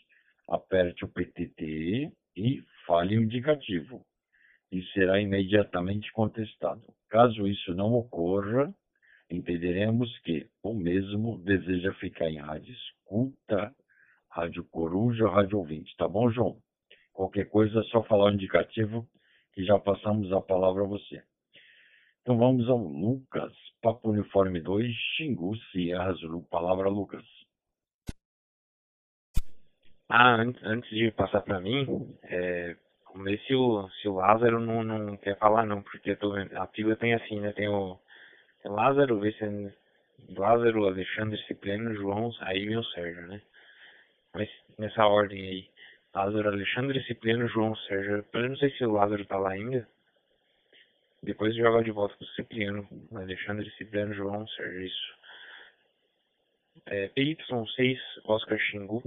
[0.48, 4.06] aperte o PTT e fale o indicativo.
[4.70, 6.84] E será imediatamente contestado.
[7.08, 8.72] Caso isso não ocorra,
[9.32, 13.74] entenderemos que o mesmo deseja ficar em rádio escuta,
[14.30, 15.94] rádio coruja, rádio ouvinte.
[15.96, 16.58] Tá bom, João?
[17.12, 19.06] Qualquer coisa é só falar o indicativo
[19.52, 21.22] que já passamos a palavra a você.
[22.22, 23.52] Então vamos ao Lucas,
[23.82, 26.42] Papo Uniforme 2, Xingu, Sierra Zulu.
[26.44, 27.24] Palavra, Lucas.
[30.08, 31.86] Ah, antes, antes de passar para mim,
[32.22, 32.76] é,
[33.06, 36.66] vamos ver se o, se o Lázaro não, não quer falar não, porque tô, a
[36.68, 37.52] fila tem assim, né?
[37.52, 37.98] Tem o
[38.64, 39.72] Lázaro, se
[40.36, 43.42] Lázaro, Alexandre, Cipriano, João, aí vem o Sérgio, né?
[44.34, 44.48] Mas
[44.78, 45.72] nessa ordem aí.
[46.14, 48.24] Lázaro, Alexandre, Cipriano, João, Sérgio.
[48.32, 49.88] Eu não sei se o Lázaro tá lá ainda.
[51.22, 52.86] Depois joga de volta pro Cipriano.
[53.14, 54.86] Alexandre, Cipriano, João, Sérgio.
[54.86, 55.14] Isso.
[56.86, 59.02] É, PY6, Oscar Xingu.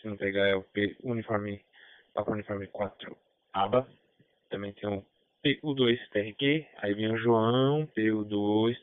[0.00, 1.62] Se não pegar é o P uniforme,
[2.12, 3.16] Papa Uniforme 4,
[3.52, 3.88] aba.
[4.50, 5.04] Também tem o
[5.44, 6.66] PU2 TRQ.
[6.78, 8.76] Aí vem o João, PU2,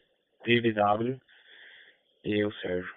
[0.48, 1.20] TVW
[2.24, 2.96] e o Sérgio.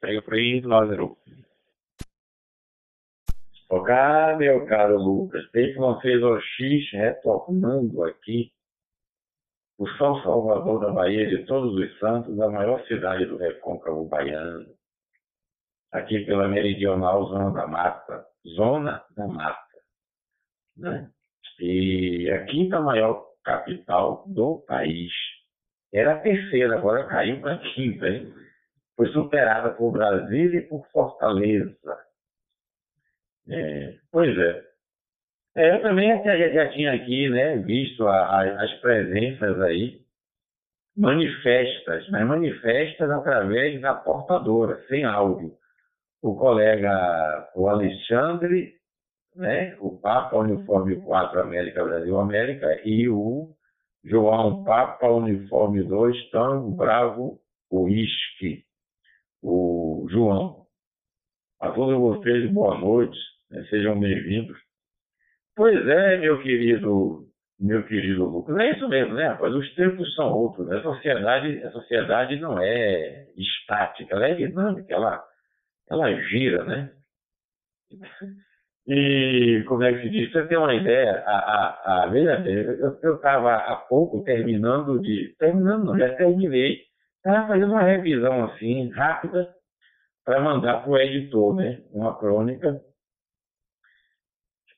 [0.00, 1.16] Pega por aí, Lázaro.
[3.68, 3.94] Ok,
[4.38, 8.52] meu caro Lucas, que não fez o X retornando aqui
[9.78, 14.66] o São Salvador da Bahia de Todos os Santos, a maior cidade do recôncavo baiano,
[15.92, 18.26] aqui pela meridional Zona da Mata,
[18.56, 19.78] Zona da Mata,
[20.76, 21.10] né?
[21.60, 25.12] e a quinta maior capital do país.
[25.92, 28.32] Era a terceira, agora caiu para a quinta, hein?
[28.96, 31.74] Foi superada por Brasília e por Fortaleza.
[33.48, 34.70] É, pois é.
[35.56, 40.00] É, eu também já, já, tinha aqui né, visto a, a, as presenças aí
[40.96, 45.52] manifestas, mas manifestas através da portadora, sem áudio.
[46.22, 48.74] O colega, o Alexandre,
[49.34, 53.54] né, o Papa Uniforme 4 América Brasil América e o
[54.04, 57.38] João Papa Uniforme 2 Tango Bravo
[57.70, 58.64] Uísque,
[59.42, 60.66] o João.
[61.60, 63.18] A todos vocês, boa noite,
[63.50, 64.58] né, sejam bem-vindos.
[65.54, 67.26] Pois é, meu querido,
[67.58, 68.56] meu querido Lucas.
[68.56, 69.54] É isso mesmo, né, rapaz?
[69.54, 70.66] Os tempos são outros.
[70.66, 70.78] Né?
[70.78, 75.22] A, sociedade, a sociedade não é estática, ela é dinâmica, ela,
[75.90, 76.90] ela gira, né?
[78.86, 80.32] E como é que se diz?
[80.32, 82.42] Você tem uma ideia, a, a, a, veja
[83.02, 85.34] eu estava há pouco terminando de.
[85.38, 86.80] Terminando, não, já terminei.
[87.16, 89.54] Estava fazendo uma revisão assim, rápida,
[90.24, 91.82] para mandar para o editor, né?
[91.92, 92.80] Uma crônica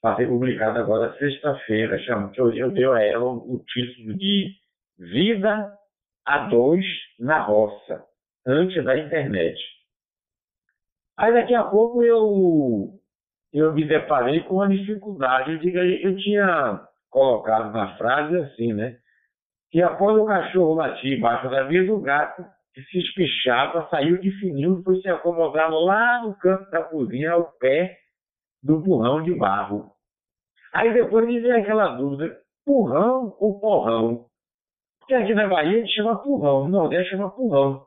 [0.02, 4.50] vai ser publicada agora sexta-feira, chama, eu, eu dei a ela o título de
[4.98, 5.72] Vida
[6.26, 6.84] a Dois
[7.18, 8.04] na Roça,
[8.46, 9.58] antes da internet.
[11.16, 12.98] Aí daqui a pouco eu,
[13.52, 15.60] eu me deparei com uma dificuldade.
[15.62, 16.80] Eu, eu tinha
[17.10, 18.96] colocado na frase assim, né?
[19.70, 22.44] Que após o cachorro latir embaixo da mesa, o gato
[22.74, 27.32] que se espichava, saiu de fininho e foi se acomodar lá no canto da cozinha,
[27.32, 27.96] ao pé
[28.62, 29.90] do burrão de barro.
[30.72, 32.34] Aí depois me vem aquela dúvida,
[32.66, 34.26] burrão ou porrão?
[35.00, 37.84] Porque aqui na Bahia a gente chama porrão, no Nordeste chama porrão.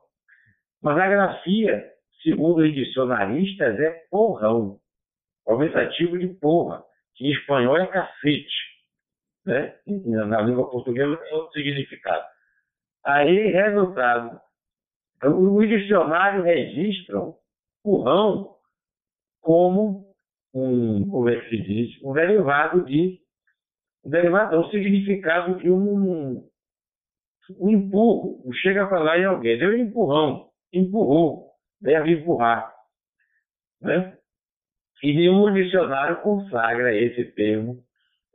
[0.83, 1.95] Mas a grafia
[2.25, 4.79] segundo os dicionaristas, é porrão,
[5.45, 6.83] aumentativo de porra,
[7.15, 8.75] que em espanhol é cacete.
[9.45, 9.75] Né?
[9.85, 12.25] Na língua portuguesa é outro significado.
[13.03, 14.41] Aí, resultado,
[15.23, 17.35] os dicionários registram
[17.83, 18.55] porrão
[19.41, 20.15] como
[20.53, 23.19] um, como é que se diz, um derivado de
[24.03, 26.47] um derivado, um significado de um,
[27.59, 28.41] um empurro.
[28.61, 32.73] Chega a falar em alguém, deu um empurrão, empurrou, deve empurrar.
[33.81, 34.14] Né?
[35.03, 37.77] E nenhum dicionário consagra esse termo,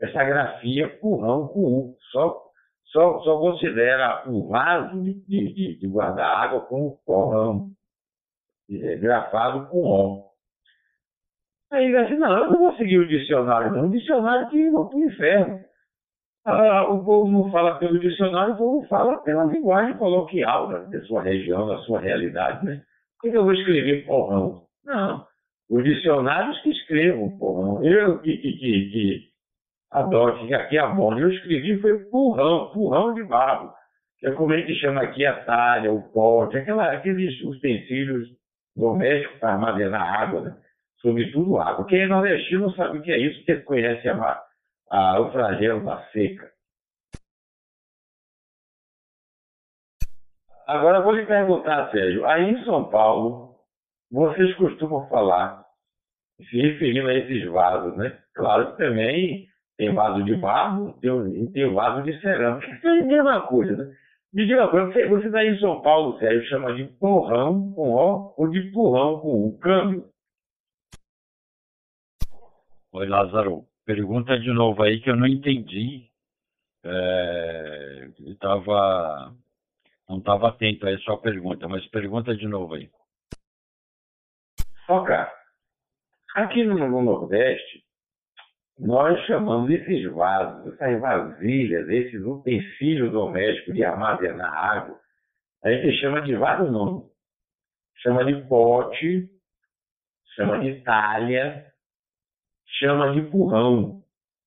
[0.01, 1.95] essa grafia empurrão com.
[2.13, 2.43] Só,
[2.87, 7.71] só, só considera um vaso de, de, de guardar água como porrão,
[8.71, 10.31] é, grafado com O.
[11.73, 13.87] Aí ele disse, não, eu não vou seguir o dicionário, não.
[13.87, 15.61] O dicionário que vai para o inferno.
[16.45, 21.23] Ah, o povo não fala pelo dicionário, o povo fala pela linguagem coloquial da sua
[21.23, 22.83] região, da sua realidade, né?
[23.21, 24.65] Por que eu vou escrever porrão?
[24.85, 25.27] Não.
[25.71, 27.85] Os dicionários que escrevam porrão.
[27.85, 29.31] Eu que, que, que, que
[29.93, 31.17] adoro, que aqui é bom.
[31.17, 33.73] Eu escrevi foi porrão, porrão de barro.
[34.19, 38.29] Que é como a gente chama aqui a talha, o pote, aquela, aqueles utensílios
[38.77, 40.57] domésticos para armazenar água, né?
[41.01, 41.87] sobretudo água.
[41.87, 44.43] Quem é nordestino sabe o que é isso, porque conhece a,
[44.91, 46.51] a, o flagelo da seca.
[50.67, 53.57] Agora vou lhe perguntar, Sérgio, aí em São Paulo,
[54.11, 55.60] vocês costumam falar,
[56.49, 58.19] se referindo a esses vasos, né?
[58.35, 63.05] Claro que também tem vaso de barro tem, tem vaso de cerâmica, que é a
[63.05, 63.97] mesma coisa, né?
[64.33, 68.35] Me diga uma coisa, você está em São Paulo, Sérgio, chama de porrão com O
[68.37, 69.59] ou de porrão com U?
[69.59, 70.05] Câmbio.
[72.93, 73.65] Oi, Lázaro.
[73.85, 76.09] Pergunta de novo aí que eu não entendi.
[76.85, 79.35] É, tava,
[80.09, 82.89] não estava atento a essa pergunta, mas pergunta de novo aí.
[84.87, 85.40] Foca.
[86.35, 87.83] Aqui no, no Nordeste,
[88.79, 94.99] nós chamamos esses vasos, essas vasilhas, esses utensílios domésticos de armazenar água,
[95.63, 97.11] a gente chama de vaso não.
[97.97, 99.29] Chama de pote,
[100.35, 101.67] chama de talha,
[102.79, 104.03] chama de burrão.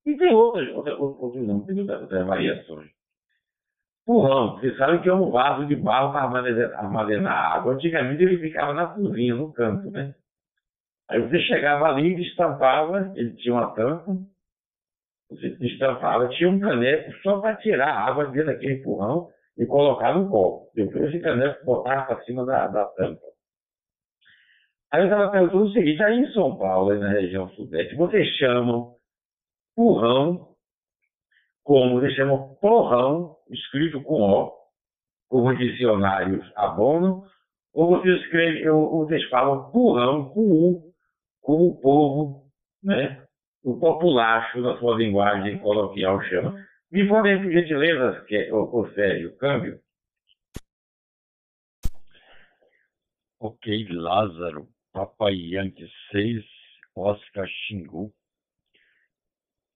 [0.05, 2.89] E tem outras, outras, outros nomes, tem outras variações.
[4.05, 6.23] Burrão, vocês sabem que é um vaso de barro para
[6.77, 7.73] armazenar, água.
[7.73, 10.15] Antigamente ele ficava na cozinha, no canto, né?
[11.13, 14.17] Aí você chegava ali, destampava, ele tinha uma tampa,
[15.29, 20.15] você destampava, tinha um caneco só para tirar a água dentro daquele empurrão e colocar
[20.15, 20.71] no copo.
[20.73, 23.21] Depois esse caneco botava para cima da, da tampa.
[24.91, 28.95] Aí eu estava perguntando o seguinte, aí em São Paulo, na região sudeste, vocês chamam
[29.75, 30.47] porrão,
[31.63, 34.51] como vocês chamam porrão, escrito com O,
[35.29, 37.23] como os dicionários abonam,
[37.71, 40.92] ou vocês, escrevem, ou vocês falam porrão com U,
[41.43, 43.23] como o povo, né,
[43.63, 46.65] o populacho na sua linguagem coloquial chama.
[46.91, 49.79] Me informe, por gentileza, que, o, o Sérgio, câmbio.
[53.39, 54.67] Ok, Lázaro.
[54.93, 56.45] Papai Yankee 6,
[56.95, 58.13] Oscar Xingu,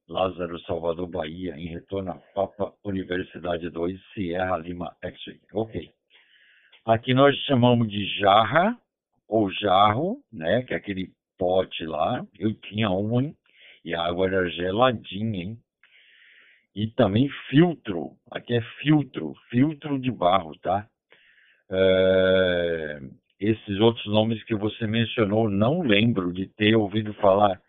[0.08, 5.42] Lázaro Salvador Bahia, em retorno a Papa Universidade 2, Sierra Lima X-Ray.
[5.52, 5.92] Ok.
[6.86, 8.80] Aqui nós chamamos de jarra
[9.28, 10.62] ou jarro, né?
[10.62, 12.26] Que é aquele pote lá.
[12.40, 13.36] Eu tinha um, hein?
[13.86, 15.58] E a água era geladinha, hein?
[16.76, 18.12] E também filtro.
[18.32, 20.88] Aqui é filtro, filtro de barro, tá?
[21.72, 23.00] É
[23.40, 27.62] esses outros nomes que você mencionou, não lembro de ter ouvido falar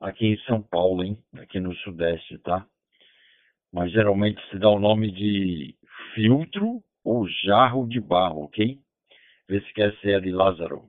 [0.00, 1.18] aqui em São Paulo, hein?
[1.36, 2.64] Aqui no Sudeste, tá?
[3.72, 5.74] Mas geralmente se dá o nome de
[6.14, 8.78] filtro ou jarro de barro, ok?
[9.48, 10.84] Vê se quer ser de Lázaro.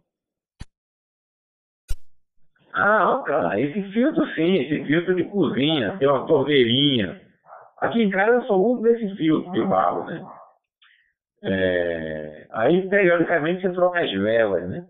[2.77, 7.21] Ah, cara, esse filtro sim, esse filtro de cozinha, tem uma torneirinha.
[7.79, 10.25] Aqui em casa eu só uso desse filtro de barro, né?
[11.41, 14.85] É, aí, periodicamente, entrou mais velas, né?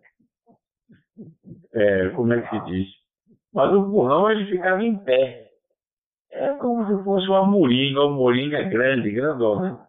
[1.73, 2.87] É, como é que se diz?
[3.53, 5.51] Mas o burrão, ele ficava em pé.
[6.31, 9.87] É como se fosse uma moringa, uma moringa grande, grandona.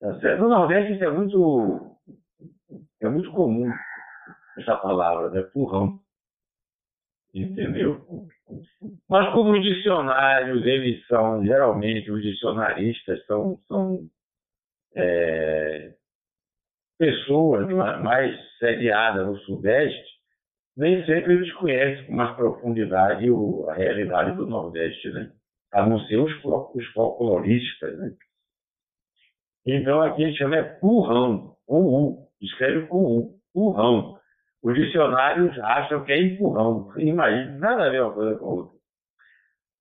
[0.00, 1.96] Tá no Nordeste isso é muito,
[3.00, 3.70] é muito comum,
[4.58, 5.48] essa palavra, né?
[5.54, 6.00] Burrão.
[7.34, 8.04] Entendeu?
[9.08, 14.08] Mas como os dicionários, eles são, geralmente, os dicionaristas são, são
[14.96, 15.92] é,
[16.98, 17.68] pessoas
[18.02, 20.18] mais sediadas no Sudeste,
[20.76, 23.26] nem sempre eles conhecem com mais profundidade
[23.68, 25.30] a realidade do Nordeste, né?
[25.72, 27.98] a não ser os, os folcloristas.
[27.98, 28.12] Né?
[29.66, 34.18] Então aqui a gente chama é Purrão, com U, escreve com U, empurrão.
[34.62, 36.92] Os dicionários acham que é empurrão.
[36.98, 38.78] Imagina, nada a ver uma coisa com a outra.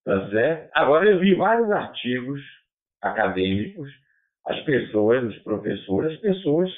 [0.06, 0.72] Tá certo?
[0.76, 2.41] Agora eu vi vários artigos
[3.02, 3.90] acadêmicos,
[4.45, 6.72] as pessoas, os professores, as pessoas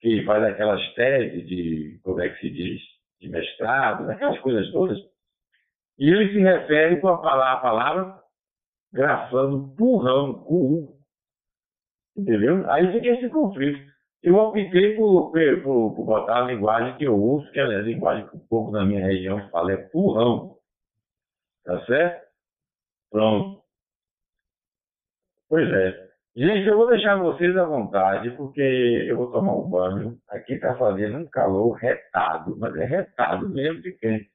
[0.00, 2.80] que fazem aquelas teses de, como é que se diz,
[3.20, 4.98] de mestrado, aquelas coisas todas,
[5.98, 8.22] e eles se referem com a palavra, a palavra
[8.92, 10.98] grafando burrão, com U.
[12.16, 12.70] Entendeu?
[12.70, 13.80] Aí fica esse conflito.
[14.22, 18.26] Eu optei por, por, por, botar a linguagem que eu uso, que é a linguagem
[18.28, 20.56] que um pouco na minha região fala, é burrão.
[21.64, 22.26] Tá certo?
[23.10, 23.62] Pronto.
[25.48, 26.08] Pois é.
[26.36, 30.18] Gente, eu vou deixar vocês à vontade, porque eu vou tomar um banho.
[30.28, 34.30] Aqui está fazendo um calor retado, mas é retado mesmo de quente.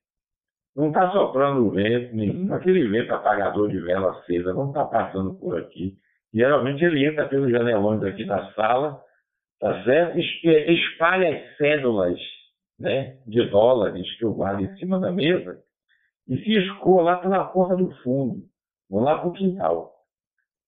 [0.75, 5.57] Não está soprando vento nenhum, aquele vento apagador de vela acesa não está passando por
[5.57, 5.95] aqui.
[6.33, 8.99] Geralmente ele entra pelos janelões aqui da sala,
[9.63, 10.19] tá certo?
[10.19, 12.19] Espalha as cédulas
[12.79, 15.61] né, de dólares que eu guardo em cima da mesa
[16.27, 18.43] e se escoa lá pela porta do fundo.
[18.89, 19.93] Vão lá para o quintal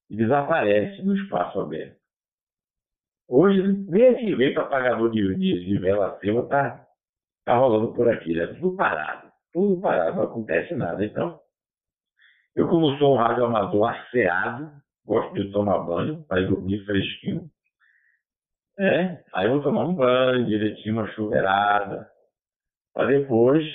[0.10, 1.98] e desaparece no espaço aberto.
[3.28, 6.88] Hoje, nem vento apagador de, de, de vela acesa está
[7.44, 8.48] tá rolando por aqui, né?
[8.48, 11.04] Tudo parado tudo parado, não acontece nada.
[11.06, 11.40] Então,
[12.54, 14.70] eu como sou um rádio amador asseado,
[15.06, 17.50] gosto de tomar banho, para dormir fresquinho.
[18.78, 22.10] É, aí eu vou tomar um banho, direitinho, uma chuveirada,
[22.94, 23.66] para depois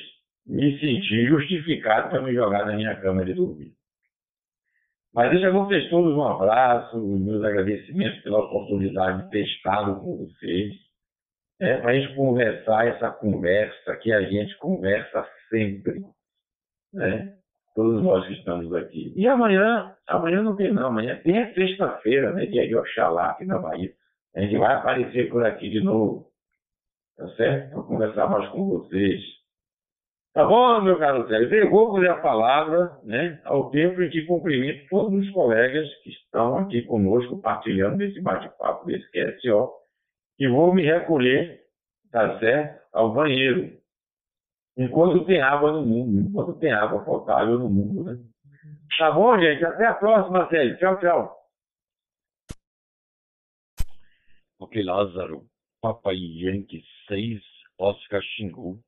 [0.46, 3.72] me sentir justificado para me jogar na minha cama de dormir.
[5.12, 10.74] Mas deixa vocês todos um abraço, meus agradecimentos pela oportunidade de ter estado com vocês
[11.60, 16.00] é, para a gente conversar essa conversa que a gente conversa sempre.
[16.92, 17.34] Né?
[17.74, 19.12] Todos nós que estamos aqui.
[19.16, 22.46] E amanhã, amanhã não tem não, amanhã tem a sexta-feira, né?
[22.46, 23.92] Dia de Oxalá aqui na Bahia.
[24.34, 26.26] A gente vai aparecer por aqui de novo.
[27.16, 27.70] Tá certo?
[27.70, 29.20] Para conversar mais com vocês.
[30.32, 31.52] Tá bom, meu caro Sérgio?
[31.52, 36.10] Eu vou fazer a palavra né, ao tempo em que cumprimento todos os colegas que
[36.10, 39.72] estão aqui conosco, partilhando desse bate-papo, desse QSO
[40.38, 41.60] e vou me recolher,
[42.12, 43.72] tá certo, ao banheiro.
[44.76, 48.16] Enquanto tem água no mundo, enquanto tem água potável no mundo, né?
[48.98, 49.64] Tá bom, gente?
[49.64, 50.76] Até a próxima, série.
[50.76, 51.39] Tchau, tchau.
[54.60, 55.44] Ok, Lázaro.
[55.80, 57.42] Papa Yankee 6,
[57.78, 58.78] Oscar Xingu.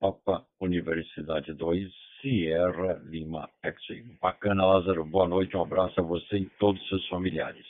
[0.00, 3.76] Papa Universidade 2, Sierra Lima X.
[4.20, 5.04] Bacana, Lázaro.
[5.04, 7.66] Boa noite, um abraço a você e todos os seus familiares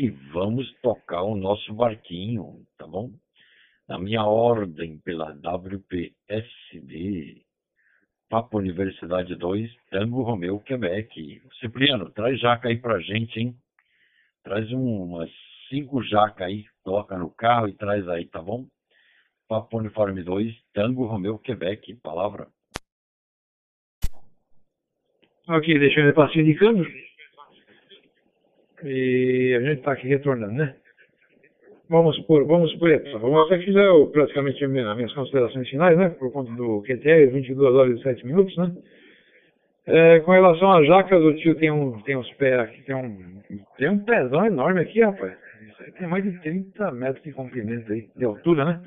[0.00, 3.10] e vamos tocar o nosso barquinho, tá bom?
[3.86, 6.14] Na minha ordem pela WPSD,
[8.30, 11.42] Papo Universidade 2, Tango Romeu, Quebec.
[11.60, 13.54] Cipriano, traz jaca aí pra gente, hein?
[14.42, 15.30] Traz umas
[15.70, 18.66] cinco jacas aí, coloca no carro e traz aí, tá bom?
[19.48, 21.94] Papo Uniforme 2, Tango Romeu, Quebec.
[22.02, 22.46] Palavra.
[25.48, 26.86] Ok, deixa eu passinho de câmbio.
[28.84, 30.76] E a gente está aqui retornando, né?
[31.88, 33.20] Vamos por, vamos por etapas.
[33.20, 36.10] Vamos aqui já eu, praticamente as minhas considerações finais, né?
[36.10, 38.72] Por conta do QTE, 22 horas e 7 minutos, né?
[39.86, 43.42] É, com relação às jacas, o tio tem, um, tem uns pés aqui, tem um,
[43.76, 45.36] tem um pezão enorme aqui, rapaz.
[45.98, 48.82] Tem mais de 30 metros de comprimento aí, de altura, né?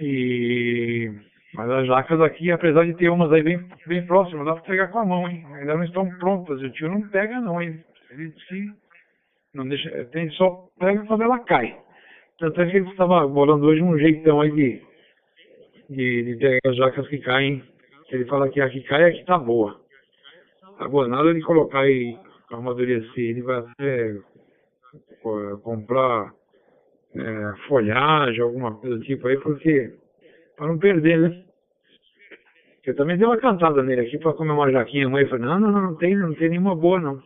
[0.00, 1.10] E...
[1.54, 4.88] Mas as jacas aqui, apesar de ter umas aí bem, bem próximas, dá pra pegar
[4.88, 5.44] com a mão, hein?
[5.54, 7.84] Ainda não estão prontas, o tio não pega não, hein?
[8.10, 8.72] Ele disse
[9.54, 11.78] não deixa, tem só pega quando ela cai.
[12.38, 14.82] Tanto é que ele estava bolando hoje um jeitão aí de,
[15.90, 17.62] de, de pegar as jacas que caem.
[18.10, 19.78] Ele fala que a que cai é a que tá boa.
[20.78, 22.18] Agora, nada de colocar aí,
[22.50, 24.16] amadurecer, ele vai até
[25.62, 26.32] comprar
[27.14, 29.92] é, folhagem, alguma coisa do tipo aí, porque
[30.56, 31.42] para não perder, né?
[32.84, 35.06] Eu também dei uma cantada nele aqui para comer uma jaquinha.
[35.06, 37.20] A mãe falou, não, não, não, não tem, não tem nenhuma boa não.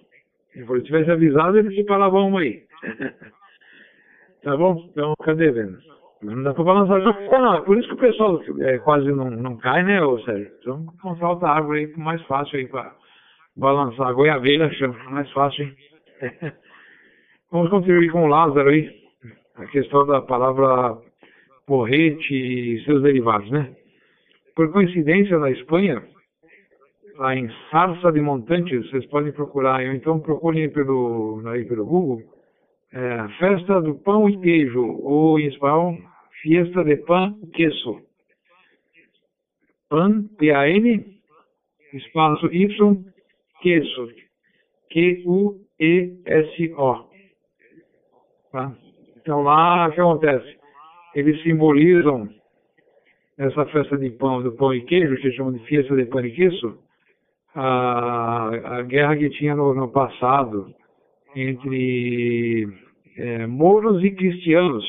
[0.53, 2.63] Se ele tivesse avisado, ele te falava uma aí.
[4.43, 4.87] tá bom?
[4.91, 5.79] Então, cadê, vendo?
[6.23, 7.43] Não dá pra balançar não.
[7.43, 7.65] não.
[7.65, 10.53] Por isso que o pessoal é, quase não, não cai, né, ô Sérgio?
[10.61, 12.95] Então, comprar outra árvore aí mais fácil aí pra
[13.57, 14.13] balançar.
[14.13, 15.77] Goiabeira chama mais fácil, hein?
[17.51, 18.91] Vamos contribuir com o Lázaro aí.
[19.55, 20.99] A questão da palavra
[21.67, 23.75] porrete e seus derivados, né?
[24.55, 26.03] Por coincidência, na Espanha,
[27.17, 32.23] lá em Sarsa de Montante, vocês podem procurar, ou então procurem pelo, aí pelo Google,
[32.93, 35.97] é, Festa do Pão e Queijo, ou em espanhol,
[36.43, 38.01] Fiesta de Pan e Queso.
[39.89, 41.05] Pan, P-A-N,
[41.93, 43.05] espaço Y,
[43.63, 44.09] Queso,
[44.91, 45.67] Q-U-E-S-O.
[48.57, 48.73] Tá?
[49.19, 50.57] Então lá, o que acontece?
[51.15, 52.29] eles simbolizam
[53.39, 56.31] essa festa de pão, do pão e queijo, que chamam de festa de pão e
[56.31, 56.79] queijo,
[57.55, 60.75] a, a guerra que tinha no, no passado
[61.35, 62.67] entre
[63.17, 64.85] é, e cristianos.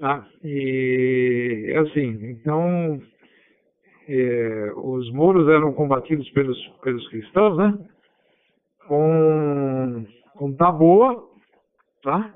[0.00, 0.26] Tá?
[0.44, 3.00] E assim, então
[4.08, 7.78] é, os mouros eram combatidos pelos, pelos cristãos, né?
[8.88, 11.27] Com, com taboa,
[12.02, 12.34] tá?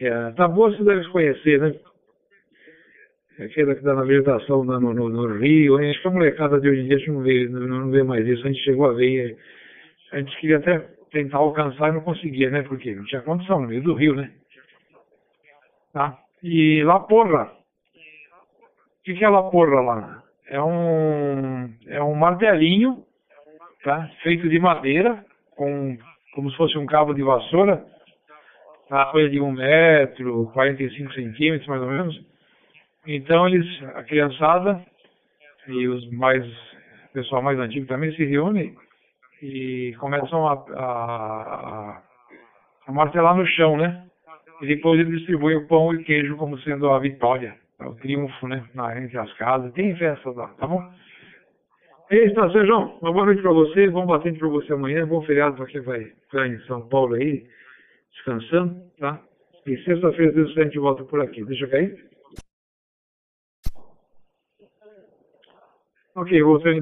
[0.00, 1.74] É, taboa você deve conhecer, né?
[3.38, 6.80] Aquela que dá na vegetação no, no, no, rio, acho que a molecada de hoje
[6.82, 9.38] em dia não vê, não, não vê mais isso, a gente chegou a ver,
[10.12, 10.78] a gente queria até
[11.10, 12.62] tentar alcançar e não conseguia, né?
[12.62, 14.30] Porque não tinha condição, no meio do rio, né?
[15.92, 16.18] Tá?
[16.42, 17.44] E lá porra.
[17.44, 20.22] O que, que é lá porra lá?
[20.46, 23.04] É um, é um martelinho,
[23.82, 24.10] tá?
[24.22, 25.24] Feito de madeira,
[25.56, 25.96] com,
[26.34, 27.84] como se fosse um cabo de vassoura,
[28.96, 32.20] uma coisa de um metro, 45 centímetros mais ou menos.
[33.06, 34.84] Então eles, a criançada
[35.66, 38.74] e os mais, o pessoal mais antigo também se reúnem
[39.42, 42.02] e começam a, a,
[42.86, 44.04] a martelar no chão, né?
[44.60, 48.64] E depois eles distribuem o pão e queijo como sendo a vitória, o triunfo, né?
[48.74, 49.72] Na, entre as casas.
[49.72, 50.80] Tem festa lá, tá bom?
[52.10, 52.76] É isso, tá, Sérgio.
[53.00, 53.88] Uma boa noite pra você.
[53.88, 55.06] Bom batente pra você amanhã.
[55.06, 57.44] Bom feriado pra quem vai ficar em São Paulo aí,
[58.12, 59.22] descansando, tá?
[59.66, 61.44] E sexta-feira, Deus a gente volta por aqui.
[61.44, 62.10] Deixa eu cair.
[66.14, 66.80] Ok, você.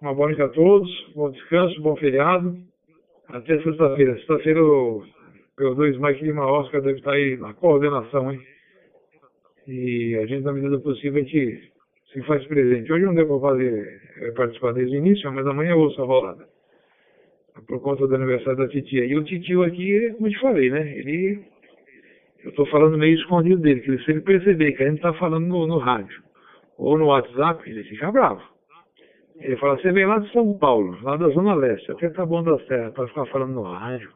[0.00, 2.56] Uma boa noite a todos, bom descanso, bom feriado.
[3.28, 4.16] Até sexta-feira.
[4.16, 5.04] Sexta-feira o
[5.58, 8.40] P2 Mike Lima Oscar deve estar aí na coordenação, hein?
[9.66, 11.72] E a gente, na medida possível, a gente
[12.12, 12.92] se faz presente.
[12.92, 16.57] Hoje não para fazer, eh, participar desde o início, mas amanhã eu ouço a rolada.
[17.66, 19.04] Por conta do aniversário da titia.
[19.04, 20.98] E o titio aqui, como eu te falei, né?
[20.98, 21.44] Ele.
[22.44, 25.46] Eu estou falando meio escondido dele, que se ele perceber que a gente está falando
[25.46, 26.22] no, no rádio
[26.78, 28.40] ou no WhatsApp, ele fica bravo.
[29.40, 32.42] Ele fala, você vem lá de São Paulo, lá da Zona Leste, até tá bom
[32.42, 34.10] da Serra, para ficar falando no rádio,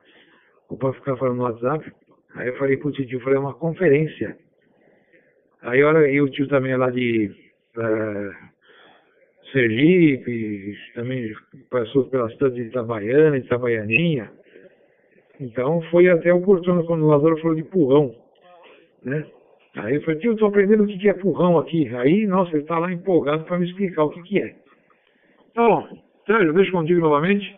[0.68, 1.92] ou para ficar falando no WhatsApp.
[2.34, 4.36] Aí eu falei pro tio, falei, é uma conferência.
[5.60, 7.30] Aí olha, e o tio também é lá de
[7.76, 8.51] uh,
[9.52, 11.32] Sergipe, também
[11.70, 14.30] passou pela cidade de Itabaiana, Itabaianinha.
[15.40, 18.14] Então foi até oportuno quando o Lázaro falou de purrão,
[19.04, 19.26] né?
[19.76, 21.88] Aí eu falei, tio, tô aprendendo o que é purrão aqui.
[21.96, 24.54] Aí, nossa, ele tá lá empolgado para me explicar o que que é.
[25.54, 25.88] Tá bom,
[26.26, 27.56] Sérgio, deixa contigo novamente.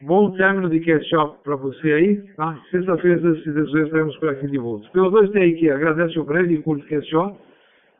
[0.00, 1.10] Bom término de cast
[1.42, 2.60] para você aí, tá?
[2.70, 4.88] Sexta-feira, se Deus estaremos por aqui de volta.
[4.90, 7.14] Pelos dois tem aí que agradece o prédio e curte cast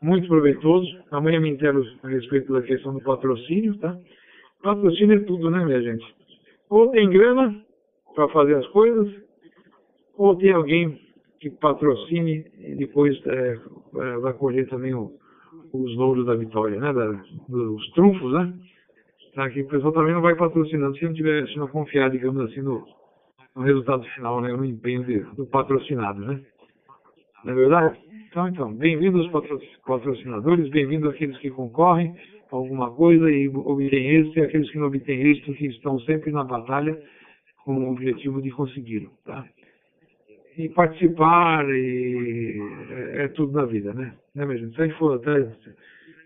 [0.05, 0.87] muito proveitoso.
[1.09, 3.97] Amanhã me entero a respeito da questão do patrocínio, tá?
[4.61, 6.05] Patrocínio é tudo, né, minha gente?
[6.69, 7.59] Ou tem grana
[8.13, 9.13] para fazer as coisas,
[10.15, 10.99] ou tem alguém
[11.39, 13.59] que patrocine e depois é,
[13.95, 15.11] é vai colher também o,
[15.73, 16.93] os louros da vitória, né?
[16.93, 17.11] Da,
[17.49, 18.53] dos trunfos, né?
[19.33, 22.49] Tá, que o pessoal também não vai patrocinando se não tiver, se não confiar, digamos
[22.49, 22.85] assim, no,
[23.55, 24.53] no resultado final, né?
[24.53, 26.41] No empenho de, do patrocinado, né?
[27.43, 28.04] Não é verdade?
[28.35, 29.31] Então, então, bem-vindos
[29.85, 32.13] patrocinadores, bem-vindos aqueles que concorrem
[32.51, 36.33] a alguma coisa e obtêm êxito, e aqueles que não obtêm êxito, que estão sempre
[36.33, 37.01] na batalha
[37.63, 39.47] com o objetivo de consegui-lo, tá?
[40.57, 42.59] E participar e
[42.89, 44.13] é, é, tudo na vida, né?
[44.35, 44.69] né mesmo?
[44.73, 45.47] Se a gente for atrás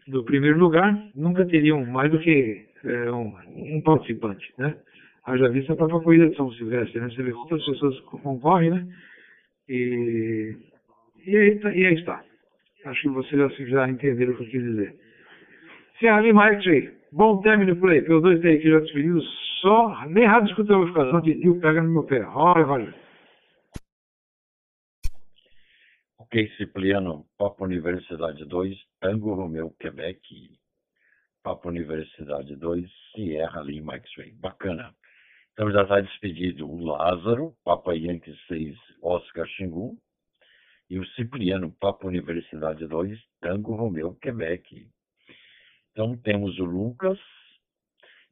[0.07, 4.76] do primeiro lugar, nunca teriam mais do que é, um, um, participante, né?
[5.27, 7.10] Haja vista a própria corrida de São Silvestre, né?
[7.11, 8.88] Você vê quantas pessoas concorrem, né?
[9.69, 10.57] E,
[11.30, 12.23] e, aí, tá, e aí está.
[12.85, 14.95] Acho que vocês já, entenderam o que eu quis dizer.
[16.01, 18.01] Lima X-Ray, bom término por aí.
[18.01, 19.26] Pelos dois aqui já despedidos,
[19.61, 22.26] só, nem rádio escuta a notificação de Dio pega no meu pé.
[22.26, 22.93] Olha, valeu.
[26.18, 30.22] Ok, Cipriano, Papa Universidade 2, Tango Romeu, Quebec,
[31.43, 34.31] Papa Universidade 2, Sierra Lima X-Ray.
[34.34, 34.93] Bacana.
[35.53, 39.97] Então já está despedido o Lázaro, Papa Yankee 6, Oscar Xingu,
[40.90, 44.88] e o Cipriano, Papa Universidade 2, Tango Romeu, Quebec.
[45.91, 47.20] Então temos o Lucas,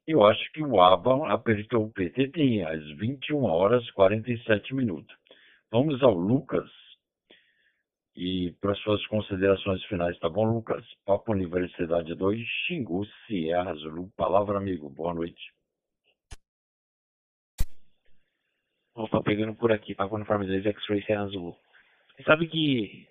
[0.06, 5.14] eu acho que o ABA apertou o PTT às 21 horas e 47 minutos.
[5.70, 6.70] Vamos ao Lucas
[8.20, 10.84] e para suas considerações finais, tá bom, Lucas?
[11.04, 14.10] Papo Universidade 2, Xingu, Sierra Zulu.
[14.16, 14.90] Palavra, amigo.
[14.90, 15.52] Boa noite.
[18.96, 21.56] Opa, pegando por aqui, Papo Uniforme 2, X-Ray Sierra Zulu.
[22.18, 23.06] Você sabe que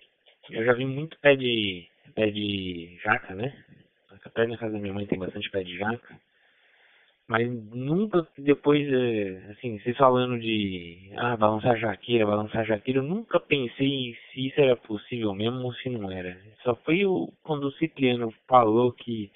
[0.50, 3.56] eu já vi muito pé de, pé de jaca, né?
[4.22, 6.20] Até na casa da minha mãe tem bastante pé de jaca.
[7.26, 13.40] Mas nunca depois, é, assim, vocês falando de ah, balançar jaqueira, balançar jaqueira, eu nunca
[13.40, 16.38] pensei se isso era possível mesmo ou se não era.
[16.62, 19.30] Só foi o, quando o Cipriano falou que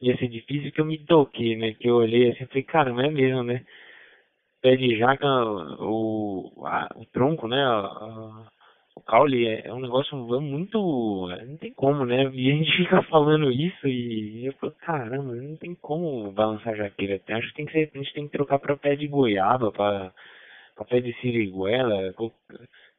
[0.00, 1.74] ia ser difícil que eu me toquei, né?
[1.74, 3.64] Que eu olhei assim e falei, cara, não é mesmo, né?
[4.62, 5.26] Pé de jaca,
[5.80, 7.60] o, a, o tronco, né?
[7.60, 8.48] A,
[8.96, 11.28] o caule é, é um negócio muito.
[11.46, 12.30] Não tem como, né?
[12.32, 17.20] E a gente fica falando isso e eu falo, caramba, não tem como balançar jaqueira.
[17.28, 20.12] Acho que tem que ser, a gente tem que trocar pra pé de goiaba, pra
[20.88, 22.12] pé de siriguela,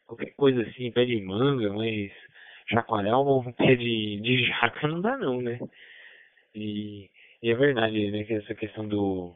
[0.05, 2.11] qualquer coisa assim, pé de manga, mas
[2.67, 5.59] chacoalhar um pé de, de jaca não dá não, né?
[6.55, 7.09] E,
[7.41, 9.35] e é verdade, né, que essa questão do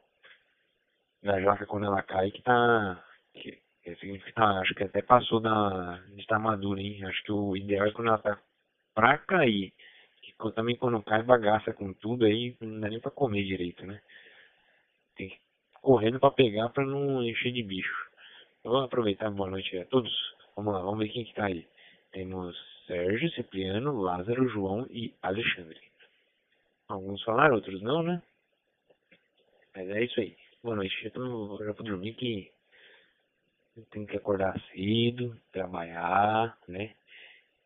[1.23, 3.03] da jaca quando ela cai que tá.
[3.33, 3.57] Que,
[3.93, 6.01] que tá, acho que até passou da.
[6.13, 7.05] de estar tá madura, hein?
[7.05, 8.39] Acho que o ideal é quando ela tá
[8.95, 9.73] pra cair.
[10.55, 14.01] Também quando cai bagaça com tudo aí, não dá nem pra comer direito, né?
[15.15, 15.39] Tem que ir
[15.81, 18.09] correndo pra pegar pra não encher de bicho.
[18.63, 20.11] Vou aproveitar, boa noite a todos.
[20.55, 21.67] Vamos lá, vamos ver quem que tá aí.
[22.11, 22.55] Temos
[22.87, 25.79] Sérgio, Cipriano, Lázaro, João e Alexandre.
[26.87, 28.21] Alguns falaram, outros não, né?
[29.75, 30.35] Mas é isso aí.
[30.63, 31.11] Boa noite.
[31.13, 32.51] Eu, já vou dormir que
[33.91, 36.93] tenho que acordar cedo, trabalhar, né?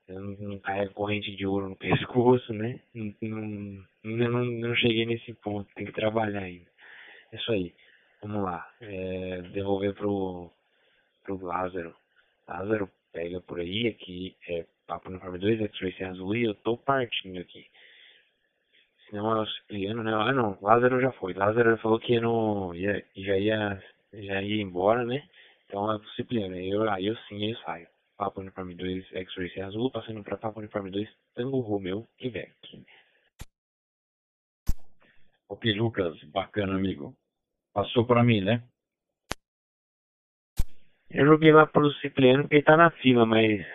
[0.08, 2.80] Eu não, não carrego corrente de ouro no pescoço, né?
[2.94, 6.70] Não, não, não, não cheguei nesse ponto, tem que trabalhar ainda.
[7.32, 7.74] É isso aí.
[8.22, 8.68] Vamos lá.
[8.82, 10.52] É, devolver pro,
[11.24, 11.96] pro Lázaro.
[12.48, 16.76] Lázaro, pega por aí, aqui é Papo no Farm 2, X-Ray Azul e eu tô
[16.76, 17.68] partindo aqui.
[19.08, 20.14] Senão é o Cipriano, né?
[20.14, 21.34] Ah, não, Lázaro já foi.
[21.34, 23.84] Lázaro falou que não ia, já ia,
[24.14, 25.24] já ia embora, né?
[25.70, 26.56] Então é o Cipriano.
[26.56, 27.88] Eu, aí eu sim, eu saio.
[28.18, 32.52] Papo Uniforme 2, X-Ray Azul, passando pra Papo Uniforme 2, Tango Romeu, Quebec.
[35.48, 37.16] Ok, Lucas, bacana, amigo.
[37.72, 38.64] Passou pra mim, né?
[41.12, 43.66] Eu joguei lá pro Cipriano porque ele tá na fila, mas.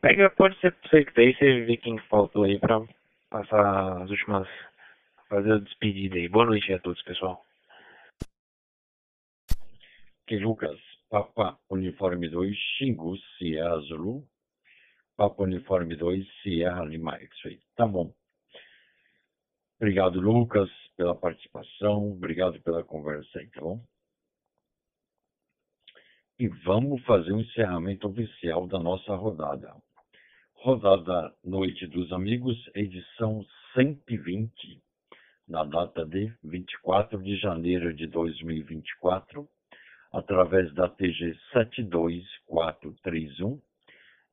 [0.00, 2.80] Pega, pode ser você que daí você vê quem faltou aí pra
[3.28, 4.48] passar as últimas.
[5.28, 6.28] fazer a despedida aí.
[6.28, 7.44] Boa noite a todos, pessoal.
[10.26, 10.78] Que Lucas,
[11.10, 14.24] Papa Uniforme 2, Xingu, Sierra Zulu.
[15.16, 17.60] Papa Uniforme 2, Sierra Lima X-Ray.
[17.74, 18.14] Tá bom.
[19.80, 22.12] Obrigado, Lucas, pela participação.
[22.12, 23.84] Obrigado pela conversa aí, tá bom?
[26.38, 29.74] E vamos fazer o um encerramento oficial da nossa rodada.
[30.54, 34.80] Rodada Noite dos Amigos, edição 120,
[35.48, 39.48] na data de 24 de janeiro de 2024,
[40.12, 43.60] através da TG 72431,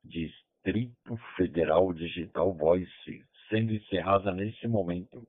[0.04, 5.26] Distrito Federal Digital Voice, sendo encerrada nesse momento.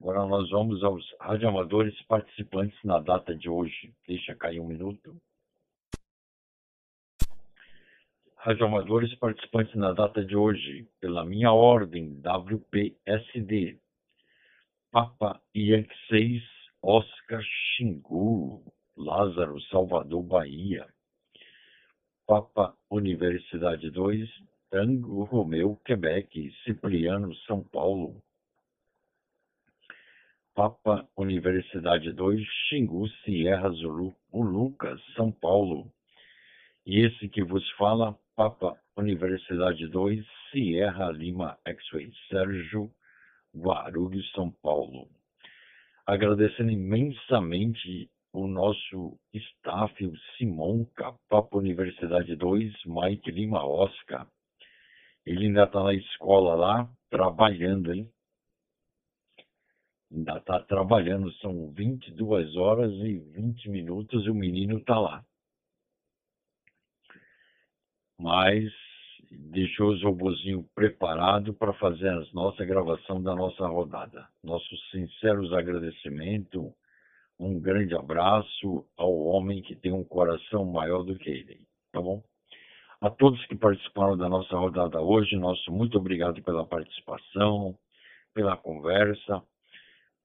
[0.00, 3.94] Agora nós vamos aos radioamadores participantes na data de hoje.
[4.06, 5.16] Deixa cair um minuto.
[8.44, 13.78] radioamadores participantes na data de hoje, pela minha ordem, WPSD,
[14.92, 15.40] Papa
[16.10, 16.42] 6,
[16.82, 18.62] Oscar Xingu,
[18.96, 20.86] Lázaro, Salvador, Bahia,
[22.26, 24.28] Papa Universidade 2,
[24.70, 28.22] Tango Romeu, Quebec, Cipriano, São Paulo,
[30.54, 35.92] Papa Universidade 2, Xingu, Sierra Zulu, Lucas, São Paulo.
[36.86, 42.88] E esse que vos fala, Papa Universidade 2, Sierra Lima X-Ray, Sérgio
[43.52, 45.08] Guarulhos, São Paulo.
[46.06, 54.26] Agradecendo imensamente o nosso staff, o Simonca, Papa Universidade 2, Mike Lima Oscar.
[55.24, 58.10] Ele ainda está na escola lá, trabalhando, hein?
[60.12, 65.24] Ainda está trabalhando, são 22 horas e 20 minutos e o menino está lá
[68.18, 68.72] mas
[69.30, 74.28] deixou os robozinhos preparados para fazer a nossa gravação da nossa rodada.
[74.42, 76.72] Nossos sinceros agradecimentos,
[77.38, 81.60] um grande abraço ao homem que tem um coração maior do que ele,
[81.92, 82.22] tá bom?
[83.00, 87.76] A todos que participaram da nossa rodada hoje, nosso muito obrigado pela participação,
[88.32, 89.42] pela conversa.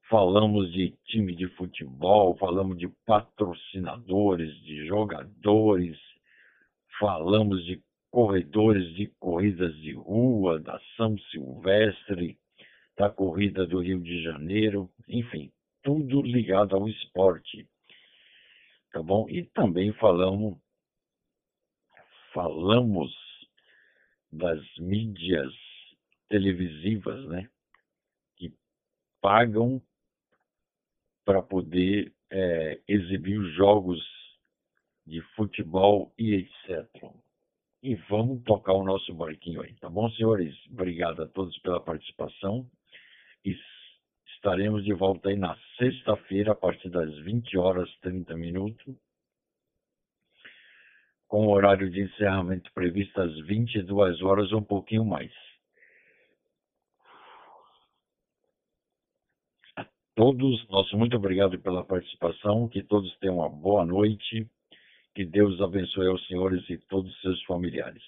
[0.09, 5.97] Falamos de time de futebol, falamos de patrocinadores, de jogadores,
[6.99, 7.81] falamos de
[8.11, 12.37] corredores de corridas de rua, da São Silvestre,
[12.97, 15.51] da Corrida do Rio de Janeiro, enfim,
[15.83, 17.67] tudo ligado ao esporte.
[18.91, 19.29] Tá bom?
[19.29, 20.57] E também falamos
[22.33, 23.11] falamos
[24.31, 25.51] das mídias
[26.27, 27.49] televisivas, né?
[28.37, 28.53] Que
[29.21, 29.81] pagam
[31.25, 33.99] para poder é, exibir os jogos
[35.05, 36.87] de futebol e etc.
[37.81, 40.55] E vamos tocar o nosso barquinho aí, tá bom, senhores?
[40.67, 42.69] Obrigado a todos pela participação.
[43.43, 43.55] E
[44.39, 48.95] estaremos de volta aí na sexta-feira, a partir das 20 horas 30 minutos,
[51.27, 55.31] com o horário de encerramento previsto às 22 horas, um pouquinho mais.
[59.75, 59.85] A
[60.15, 64.49] todos, nosso muito obrigado pela participação, que todos tenham uma boa noite
[65.13, 68.03] que Deus abençoe aos senhores e todos os seus familiares.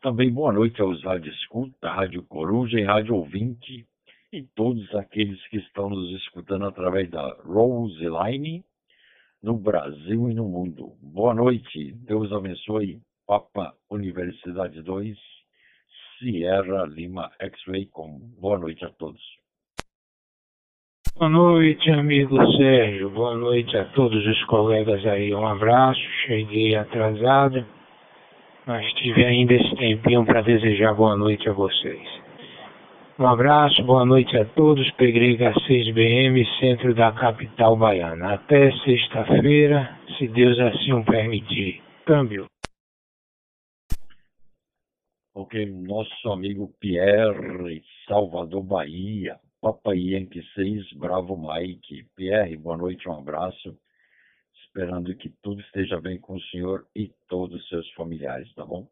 [0.00, 3.84] Também boa noite aos Rádio Escuta, Rádio Coruja e Rádio Ouvinte
[4.32, 8.64] e todos aqueles que estão nos escutando através da Roseline
[9.42, 10.94] no Brasil e no mundo.
[11.02, 13.00] Boa noite, Deus abençoe.
[13.26, 15.16] Papa Universidade 2,
[16.18, 19.20] Sierra Lima X-Ray, com boa noite a todos.
[21.14, 23.10] Boa noite, amigo Sérgio.
[23.10, 25.34] Boa noite a todos os colegas aí.
[25.34, 26.00] Um abraço.
[26.26, 27.66] Cheguei atrasado,
[28.66, 32.22] mas tive ainda esse tempinho para desejar boa noite a vocês.
[33.18, 34.90] Um abraço, boa noite a todos.
[34.92, 38.34] Pegrega 6BM, centro da capital baiana.
[38.34, 41.82] Até sexta-feira, se Deus assim o permitir.
[42.06, 42.46] Câmbio.
[45.34, 49.38] Ok, nosso amigo Pierre, Salvador, Bahia.
[49.60, 52.06] Papa Yankee 6, Bravo Mike.
[52.16, 53.76] Pierre, boa noite, um abraço.
[54.64, 58.88] Esperando que tudo esteja bem com o senhor e todos os seus familiares, tá bom?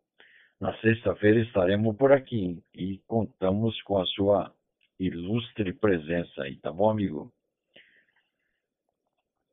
[0.61, 4.55] Na sexta-feira estaremos por aqui e contamos com a sua
[4.99, 7.33] ilustre presença aí, tá bom, amigo?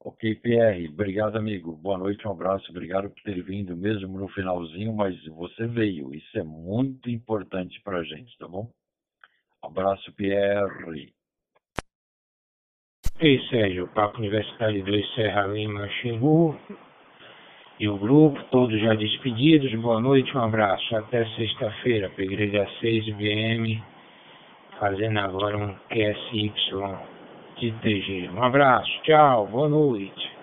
[0.02, 1.78] Ok, Pierre, obrigado, amigo.
[1.78, 2.70] Boa noite, um abraço.
[2.70, 6.14] Obrigado por ter vindo, mesmo no finalzinho, mas você veio.
[6.14, 8.70] Isso é muito importante para a gente, tá bom?
[9.62, 11.14] Abraço, Pierre.
[13.20, 16.56] Ei, Sérgio, Papo Universidade 2 Serra Lima Xingu
[17.80, 19.74] e o grupo, todos já despedidos.
[19.76, 20.96] Boa noite, um abraço.
[20.96, 23.82] Até sexta-feira, Pegreira 6 VM,
[24.80, 26.54] fazendo agora um QSY
[27.58, 28.30] de TG.
[28.34, 30.37] Um abraço, tchau, boa noite.